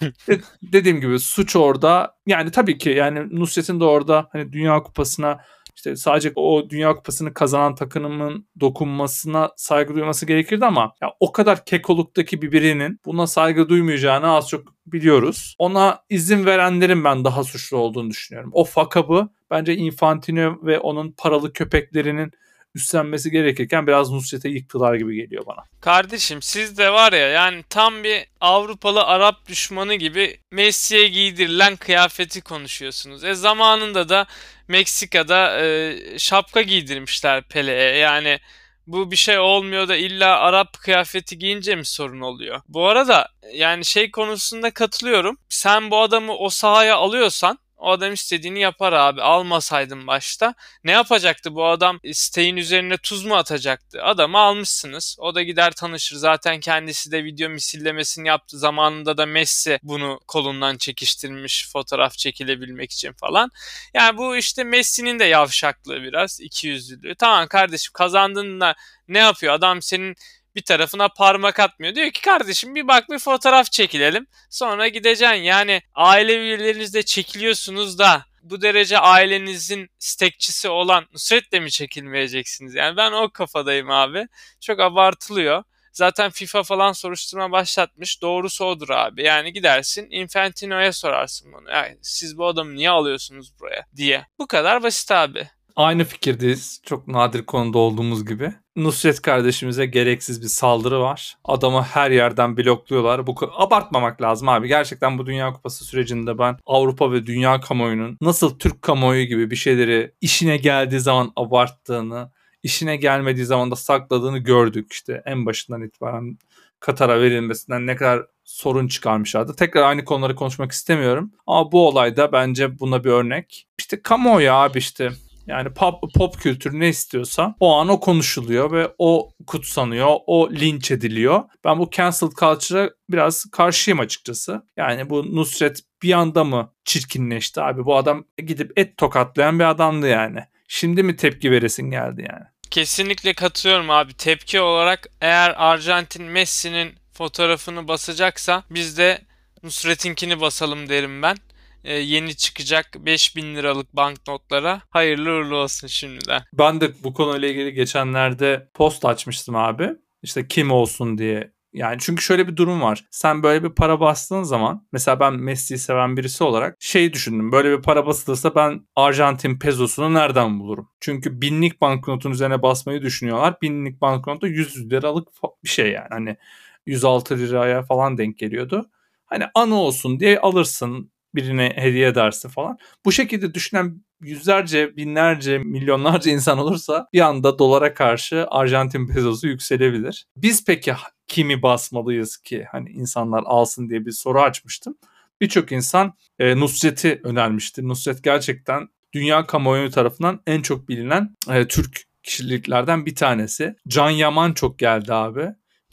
Dediğim 0.61 1.01
gibi 1.01 1.19
suç 1.19 1.55
orada 1.55 2.15
yani 2.27 2.51
tabii 2.51 2.77
ki 2.77 2.89
yani 2.89 3.39
Nusret'in 3.39 3.79
de 3.79 3.83
orada 3.83 4.29
hani 4.31 4.53
Dünya 4.53 4.83
Kupası'na 4.83 5.39
işte 5.75 5.95
sadece 5.95 6.31
o 6.35 6.69
Dünya 6.69 6.95
Kupası'nı 6.95 7.33
kazanan 7.33 7.75
takımın 7.75 8.47
dokunmasına 8.59 9.49
saygı 9.55 9.95
duyması 9.95 10.25
gerekirdi 10.25 10.65
ama 10.65 10.93
ya 11.01 11.13
o 11.19 11.31
kadar 11.31 11.65
kekoluktaki 11.65 12.41
bir 12.41 12.51
birinin 12.51 12.99
buna 13.05 13.27
saygı 13.27 13.69
duymayacağını 13.69 14.31
az 14.31 14.49
çok 14.49 14.63
biliyoruz. 14.85 15.55
Ona 15.59 15.99
izin 16.09 16.45
verenlerin 16.45 17.03
ben 17.03 17.25
daha 17.25 17.43
suçlu 17.43 17.77
olduğunu 17.77 18.09
düşünüyorum. 18.09 18.49
O 18.53 18.63
fakabı 18.63 19.29
bence 19.53 19.75
Infantino 19.75 20.59
ve 20.63 20.79
onun 20.79 21.11
paralı 21.11 21.53
köpeklerinin 21.53 22.31
üstlenmesi 22.75 23.31
gerekirken 23.31 23.87
biraz 23.87 24.11
Nusret'e 24.11 24.49
yıktılar 24.49 24.95
gibi 24.95 25.15
geliyor 25.15 25.45
bana. 25.45 25.63
Kardeşim 25.81 26.41
siz 26.41 26.77
de 26.77 26.93
var 26.93 27.13
ya 27.13 27.27
yani 27.27 27.63
tam 27.69 28.03
bir 28.03 28.25
Avrupalı 28.41 29.03
Arap 29.03 29.47
düşmanı 29.47 29.95
gibi 29.95 30.39
Messi'ye 30.51 31.07
giydirilen 31.07 31.75
kıyafeti 31.75 32.41
konuşuyorsunuz. 32.41 33.23
E 33.23 33.33
zamanında 33.33 34.09
da 34.09 34.25
Meksika'da 34.67 35.65
e, 35.65 35.95
şapka 36.17 36.61
giydirmişler 36.61 37.43
Pele'ye. 37.43 37.97
Yani 37.97 38.39
bu 38.87 39.11
bir 39.11 39.15
şey 39.15 39.39
olmuyor 39.39 39.87
da 39.87 39.95
illa 39.95 40.39
Arap 40.39 40.73
kıyafeti 40.79 41.39
giyince 41.39 41.75
mi 41.75 41.85
sorun 41.85 42.21
oluyor? 42.21 42.61
Bu 42.67 42.87
arada 42.87 43.29
yani 43.53 43.85
şey 43.85 44.11
konusunda 44.11 44.71
katılıyorum. 44.71 45.37
Sen 45.49 45.91
bu 45.91 46.01
adamı 46.01 46.33
o 46.37 46.49
sahaya 46.49 46.97
alıyorsan 46.97 47.59
o 47.83 47.91
adam 47.91 48.13
istediğini 48.13 48.59
yapar 48.59 48.93
abi. 48.93 49.21
Almasaydım 49.21 50.07
başta. 50.07 50.53
Ne 50.83 50.91
yapacaktı 50.91 51.55
bu 51.55 51.65
adam? 51.65 51.99
Stein 52.13 52.57
üzerine 52.57 52.97
tuz 52.97 53.25
mu 53.25 53.35
atacaktı? 53.35 54.03
Adamı 54.03 54.37
almışsınız. 54.37 55.15
O 55.19 55.35
da 55.35 55.43
gider 55.43 55.71
tanışır. 55.71 56.15
Zaten 56.15 56.59
kendisi 56.59 57.11
de 57.11 57.23
video 57.23 57.49
misillemesini 57.49 58.27
yaptı. 58.27 58.57
Zamanında 58.57 59.17
da 59.17 59.25
Messi 59.25 59.79
bunu 59.83 60.19
kolundan 60.27 60.77
çekiştirmiş 60.77 61.69
fotoğraf 61.73 62.13
çekilebilmek 62.13 62.91
için 62.91 63.13
falan. 63.13 63.51
Yani 63.93 64.17
bu 64.17 64.37
işte 64.37 64.63
Messi'nin 64.63 65.19
de 65.19 65.25
yavşaklığı 65.25 66.03
biraz. 66.03 66.41
ikiyüzlülüğü. 66.41 67.15
Tamam 67.15 67.47
kardeşim 67.47 67.91
kazandığında 67.93 68.75
ne 69.07 69.19
yapıyor? 69.19 69.53
Adam 69.53 69.81
senin 69.81 70.15
bir 70.55 70.61
tarafına 70.61 71.07
parmak 71.09 71.59
atmıyor. 71.59 71.95
Diyor 71.95 72.11
ki 72.11 72.21
kardeşim 72.21 72.75
bir 72.75 72.87
bak 72.87 73.09
bir 73.09 73.19
fotoğraf 73.19 73.71
çekilelim. 73.71 74.27
Sonra 74.49 74.87
gideceksin. 74.87 75.35
Yani 75.35 75.81
aile 75.95 76.37
üyelerinizle 76.37 77.03
çekiliyorsunuz 77.03 77.99
da 77.99 78.25
bu 78.43 78.61
derece 78.61 78.99
ailenizin 78.99 79.89
stekçisi 79.99 80.69
olan 80.69 81.05
Nusret'le 81.13 81.61
mi 81.61 81.71
çekilmeyeceksiniz? 81.71 82.75
Yani 82.75 82.97
ben 82.97 83.11
o 83.11 83.29
kafadayım 83.29 83.89
abi. 83.89 84.27
Çok 84.61 84.79
abartılıyor. 84.79 85.63
Zaten 85.93 86.29
FIFA 86.29 86.63
falan 86.63 86.91
soruşturma 86.91 87.51
başlatmış. 87.51 88.21
Doğrusu 88.21 88.65
odur 88.65 88.89
abi. 88.89 89.23
Yani 89.23 89.53
gidersin 89.53 90.07
Infantino'ya 90.11 90.93
sorarsın 90.93 91.53
bunu. 91.53 91.69
Yani 91.69 91.97
siz 92.01 92.37
bu 92.37 92.47
adamı 92.47 92.75
niye 92.75 92.89
alıyorsunuz 92.89 93.59
buraya 93.59 93.85
diye. 93.95 94.25
Bu 94.39 94.47
kadar 94.47 94.83
basit 94.83 95.11
abi. 95.11 95.49
Aynı 95.75 96.03
fikirdeyiz. 96.03 96.81
Çok 96.85 97.07
nadir 97.07 97.45
konuda 97.45 97.77
olduğumuz 97.77 98.25
gibi. 98.25 98.53
Nusret 98.75 99.21
kardeşimize 99.21 99.85
gereksiz 99.85 100.41
bir 100.41 100.47
saldırı 100.47 100.99
var. 100.99 101.37
Adamı 101.45 101.81
her 101.81 102.11
yerden 102.11 102.57
blokluyorlar. 102.57 103.27
Bu 103.27 103.35
abartmamak 103.57 104.21
lazım 104.21 104.49
abi. 104.49 104.67
Gerçekten 104.67 105.17
bu 105.17 105.25
Dünya 105.25 105.53
Kupası 105.53 105.85
sürecinde 105.85 106.37
ben 106.37 106.57
Avrupa 106.65 107.11
ve 107.11 107.25
dünya 107.25 107.59
kamuoyunun 107.59 108.17
nasıl 108.21 108.59
Türk 108.59 108.81
kamuoyu 108.81 109.25
gibi 109.25 109.51
bir 109.51 109.55
şeyleri 109.55 110.11
işine 110.21 110.57
geldiği 110.57 110.99
zaman 110.99 111.31
abarttığını, 111.35 112.31
işine 112.63 112.95
gelmediği 112.95 113.45
zaman 113.45 113.71
da 113.71 113.75
sakladığını 113.75 114.37
gördük 114.37 114.93
işte 114.93 115.21
en 115.25 115.45
başından 115.45 115.81
itibaren 115.81 116.37
Katar'a 116.79 117.21
verilmesinden 117.21 117.87
ne 117.87 117.95
kadar 117.95 118.25
sorun 118.43 118.87
çıkarmışlardı. 118.87 119.55
Tekrar 119.55 119.83
aynı 119.83 120.05
konuları 120.05 120.35
konuşmak 120.35 120.71
istemiyorum. 120.71 121.31
Ama 121.47 121.71
bu 121.71 121.87
olayda 121.87 122.31
bence 122.31 122.79
buna 122.79 123.03
bir 123.03 123.09
örnek. 123.09 123.67
İşte 123.79 124.01
kamuoyu 124.01 124.51
abi 124.51 124.77
işte 124.77 125.11
yani 125.47 125.73
pop, 125.73 126.13
pop 126.15 126.39
kültür 126.39 126.79
ne 126.79 126.89
istiyorsa 126.89 127.55
o 127.59 127.75
an 127.75 127.89
o 127.89 127.99
konuşuluyor 127.99 128.71
ve 128.71 128.91
o 128.97 129.29
kutsanıyor, 129.47 130.15
o 130.27 130.49
linç 130.51 130.91
ediliyor. 130.91 131.43
Ben 131.63 131.79
bu 131.79 131.89
cancel 131.91 132.29
culture'a 132.29 132.89
biraz 133.09 133.45
karşıyım 133.51 133.99
açıkçası. 133.99 134.61
Yani 134.77 135.09
bu 135.09 135.35
Nusret 135.35 135.79
bir 136.03 136.13
anda 136.13 136.43
mı 136.43 136.73
çirkinleşti 136.85 137.61
abi? 137.61 137.85
Bu 137.85 137.97
adam 137.97 138.25
gidip 138.37 138.79
et 138.79 138.97
tokatlayan 138.97 139.59
bir 139.59 139.69
adamdı 139.69 140.07
yani. 140.07 140.39
Şimdi 140.67 141.03
mi 141.03 141.15
tepki 141.15 141.51
veresin 141.51 141.91
geldi 141.91 142.27
yani? 142.31 142.45
Kesinlikle 142.71 143.33
katılıyorum 143.33 143.89
abi. 143.89 144.13
Tepki 144.13 144.61
olarak 144.61 145.07
eğer 145.21 145.53
Arjantin 145.57 146.23
Messi'nin 146.23 146.93
fotoğrafını 147.13 147.87
basacaksa 147.87 148.63
biz 148.69 148.97
de 148.97 149.21
Nusret'inkini 149.63 150.41
basalım 150.41 150.89
derim 150.89 151.21
ben. 151.21 151.37
Ee, 151.83 151.93
yeni 151.93 152.35
çıkacak 152.35 152.85
5000 152.99 153.55
liralık 153.55 153.95
banknotlara 153.95 154.81
hayırlı 154.89 155.29
uğurlu 155.29 155.55
olsun 155.55 155.87
şimdiden. 155.87 156.41
Ben 156.53 156.81
de 156.81 156.91
bu 157.03 157.13
konuyla 157.13 157.47
ilgili 157.47 157.73
geçenlerde 157.73 158.69
post 158.73 159.05
açmıştım 159.05 159.55
abi. 159.55 159.89
İşte 160.23 160.47
kim 160.47 160.71
olsun 160.71 161.17
diye 161.17 161.53
yani 161.73 161.97
çünkü 161.99 162.23
şöyle 162.23 162.47
bir 162.47 162.55
durum 162.55 162.81
var. 162.81 163.05
Sen 163.11 163.43
böyle 163.43 163.63
bir 163.63 163.69
para 163.69 163.99
bastığın 163.99 164.43
zaman 164.43 164.87
mesela 164.91 165.19
ben 165.19 165.33
Messi'yi 165.33 165.77
seven 165.77 166.17
birisi 166.17 166.43
olarak 166.43 166.77
şey 166.79 167.13
düşündüm. 167.13 167.51
Böyle 167.51 167.77
bir 167.77 167.81
para 167.81 168.05
basılırsa 168.05 168.55
ben 168.55 168.87
Arjantin 168.95 169.59
pezosunu 169.59 170.13
nereden 170.13 170.59
bulurum? 170.59 170.89
Çünkü 170.99 171.41
binlik 171.41 171.81
banknotun 171.81 172.31
üzerine 172.31 172.61
basmayı 172.61 173.01
düşünüyorlar. 173.01 173.55
Binlik 173.61 174.01
banknotu 174.01 174.47
100 174.47 174.91
liralık 174.91 175.27
bir 175.63 175.69
şey 175.69 175.91
yani. 175.91 176.07
Hani 176.09 176.37
106 176.85 177.37
liraya 177.37 177.83
falan 177.83 178.17
denk 178.17 178.37
geliyordu. 178.37 178.89
Hani 179.25 179.43
anı 179.55 179.75
olsun 179.75 180.19
diye 180.19 180.39
alırsın 180.39 181.11
birine 181.35 181.73
hediye 181.75 182.07
edersin 182.07 182.49
falan. 182.49 182.77
Bu 183.05 183.11
şekilde 183.11 183.53
düşünen 183.53 184.01
yüzlerce, 184.21 184.97
binlerce, 184.97 185.57
milyonlarca 185.57 186.31
insan 186.31 186.57
olursa 186.57 187.07
bir 187.13 187.19
anda 187.19 187.59
dolara 187.59 187.93
karşı 187.93 188.45
Arjantin 188.49 189.07
pezosu 189.07 189.47
yükselebilir. 189.47 190.25
Biz 190.37 190.65
peki 190.65 190.93
kimi 191.27 191.61
basmalıyız 191.61 192.37
ki 192.37 192.65
hani 192.71 192.89
insanlar 192.89 193.43
alsın 193.45 193.89
diye 193.89 194.05
bir 194.05 194.11
soru 194.11 194.41
açmıştım. 194.41 194.97
Birçok 195.41 195.71
insan 195.71 196.13
e, 196.39 196.59
Nusret'i 196.59 197.21
önermişti. 197.23 197.87
Nusret 197.87 198.23
gerçekten 198.23 198.89
dünya 199.13 199.45
kamuoyu 199.45 199.91
tarafından 199.91 200.41
en 200.47 200.61
çok 200.61 200.89
bilinen 200.89 201.35
e, 201.49 201.67
Türk 201.67 202.01
kişiliklerden 202.23 203.05
bir 203.05 203.15
tanesi. 203.15 203.75
Can 203.87 204.09
Yaman 204.09 204.53
çok 204.53 204.79
geldi 204.79 205.13
abi. 205.13 205.47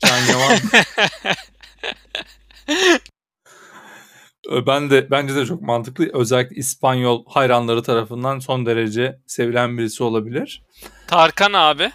Can 0.06 0.18
Yaman 0.18 0.58
Ben 4.66 4.90
de 4.90 5.10
bence 5.10 5.36
de 5.36 5.46
çok 5.46 5.62
mantıklı. 5.62 6.10
Özellikle 6.12 6.56
İspanyol 6.56 7.24
hayranları 7.28 7.82
tarafından 7.82 8.38
son 8.38 8.66
derece 8.66 9.20
sevilen 9.26 9.78
birisi 9.78 10.02
olabilir. 10.02 10.62
Tarkan 11.06 11.52
abi. 11.52 11.90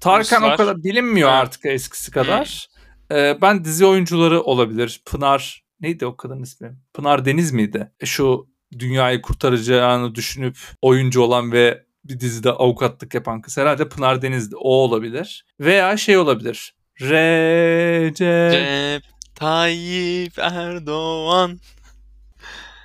Tarkan 0.00 0.42
Ruslar. 0.42 0.54
o 0.54 0.56
kadar 0.56 0.84
bilinmiyor 0.84 1.28
evet. 1.28 1.42
artık 1.42 1.66
eskisi 1.66 2.10
kadar. 2.10 2.68
Hmm. 3.08 3.16
Ee, 3.16 3.38
ben 3.42 3.64
dizi 3.64 3.86
oyuncuları 3.86 4.42
olabilir. 4.42 5.02
Pınar 5.06 5.64
neydi 5.80 6.06
o 6.06 6.16
kadın 6.16 6.42
ismi? 6.42 6.76
Pınar 6.94 7.24
Deniz 7.24 7.52
miydi? 7.52 7.92
E, 8.00 8.06
şu 8.06 8.46
dünyayı 8.78 9.22
kurtaracağını 9.22 10.14
düşünüp 10.14 10.58
oyuncu 10.82 11.20
olan 11.20 11.52
ve 11.52 11.84
bir 12.04 12.20
dizide 12.20 12.50
avukatlık 12.50 13.14
yapan 13.14 13.40
kız 13.40 13.58
herhalde 13.58 13.88
Pınar 13.88 14.22
Deniz'di. 14.22 14.56
O 14.56 14.68
olabilir. 14.68 15.46
Veya 15.60 15.96
şey 15.96 16.18
olabilir. 16.18 16.74
Recep 17.00 19.11
Tayyip 19.42 20.38
Erdoğan. 20.38 21.60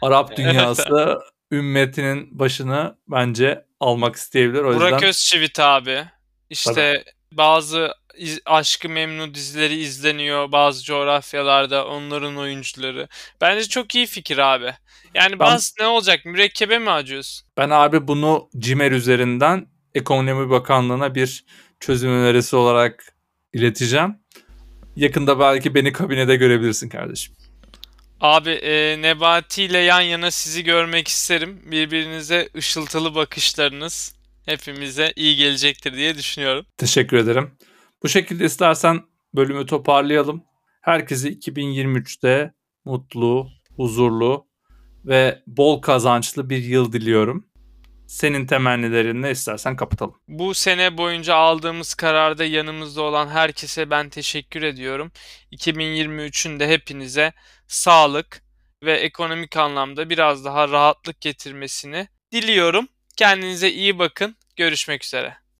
Arap 0.02 0.38
dünyası 0.38 1.20
ümmetinin 1.52 2.40
başını 2.40 2.96
bence 3.08 3.66
almak 3.80 4.16
isteyebilir. 4.16 4.62
O 4.62 4.76
Burak 4.76 4.92
yüzden... 4.92 5.10
Özçivit 5.10 5.60
abi. 5.60 6.06
İşte 6.50 6.74
Tabii. 6.74 7.38
bazı 7.38 7.94
iz, 8.18 8.40
Aşkı 8.46 8.90
Memnu 8.90 9.34
dizileri 9.34 9.76
izleniyor 9.76 10.52
bazı 10.52 10.84
coğrafyalarda 10.84 11.88
onların 11.88 12.38
oyuncuları. 12.38 13.08
Bence 13.42 13.68
çok 13.68 13.96
iyi 13.96 14.06
fikir 14.06 14.38
abi. 14.38 14.74
Yani 15.14 15.40
bazı 15.40 15.74
ben, 15.80 15.86
ne 15.86 15.88
olacak 15.88 16.26
mürekkebe 16.26 16.80
mi 16.80 16.90
acıyorsun? 16.90 17.48
Ben 17.58 17.70
abi 17.70 18.08
bunu 18.08 18.50
Cimer 18.58 18.92
üzerinden 18.92 19.68
Ekonomi 19.96 20.50
Bakanlığı'na 20.50 21.16
bir 21.16 21.46
çözüm 21.80 22.12
önerisi 22.12 22.56
olarak 22.56 23.14
ileteceğim. 23.54 24.16
Yakında 24.98 25.40
belki 25.40 25.76
beni 25.76 25.92
kabinede 25.92 26.36
görebilirsin 26.36 26.90
kardeşim. 26.90 27.36
Abi 28.22 28.50
e, 28.50 29.02
Nebati 29.02 29.64
ile 29.64 29.78
yan 29.78 30.02
yana 30.02 30.32
sizi 30.32 30.64
görmek 30.64 31.08
isterim. 31.08 31.62
Birbirinize 31.72 32.50
ışıltılı 32.56 33.16
bakışlarınız 33.16 34.16
hepimize 34.46 35.14
iyi 35.16 35.36
gelecektir 35.36 35.94
diye 35.94 36.16
düşünüyorum. 36.16 36.66
Teşekkür 36.78 37.18
ederim. 37.18 37.52
Bu 38.04 38.10
şekilde 38.10 38.46
istersen 38.46 39.02
bölümü 39.36 39.66
toparlayalım. 39.66 40.44
Herkese 40.82 41.30
2023'te 41.30 42.54
mutlu, 42.86 43.48
huzurlu 43.76 44.48
ve 45.06 45.44
bol 45.48 45.82
kazançlı 45.82 46.50
bir 46.50 46.64
yıl 46.64 46.94
diliyorum. 46.94 47.46
Senin 48.08 48.48
temennilerin 48.48 49.22
ne 49.22 49.32
istersen 49.32 49.76
kapatalım. 49.76 50.16
Bu 50.28 50.54
sene 50.54 50.98
boyunca 50.98 51.36
aldığımız 51.36 51.94
kararda 51.94 52.46
yanımızda 52.46 53.02
olan 53.02 53.28
herkese 53.28 53.90
ben 53.90 54.10
teşekkür 54.10 54.62
ediyorum. 54.62 55.12
2023'ün 55.52 56.60
de 56.60 56.68
hepinize 56.68 57.34
sağlık 57.68 58.42
ve 58.84 58.94
ekonomik 58.94 59.58
anlamda 59.58 60.10
biraz 60.10 60.46
daha 60.46 60.70
rahatlık 60.70 61.22
getirmesini 61.22 62.08
diliyorum. 62.32 62.88
Kendinize 63.18 63.72
iyi 63.72 64.00
bakın. 64.00 64.36
Görüşmek 64.56 65.04
üzere. 65.04 65.47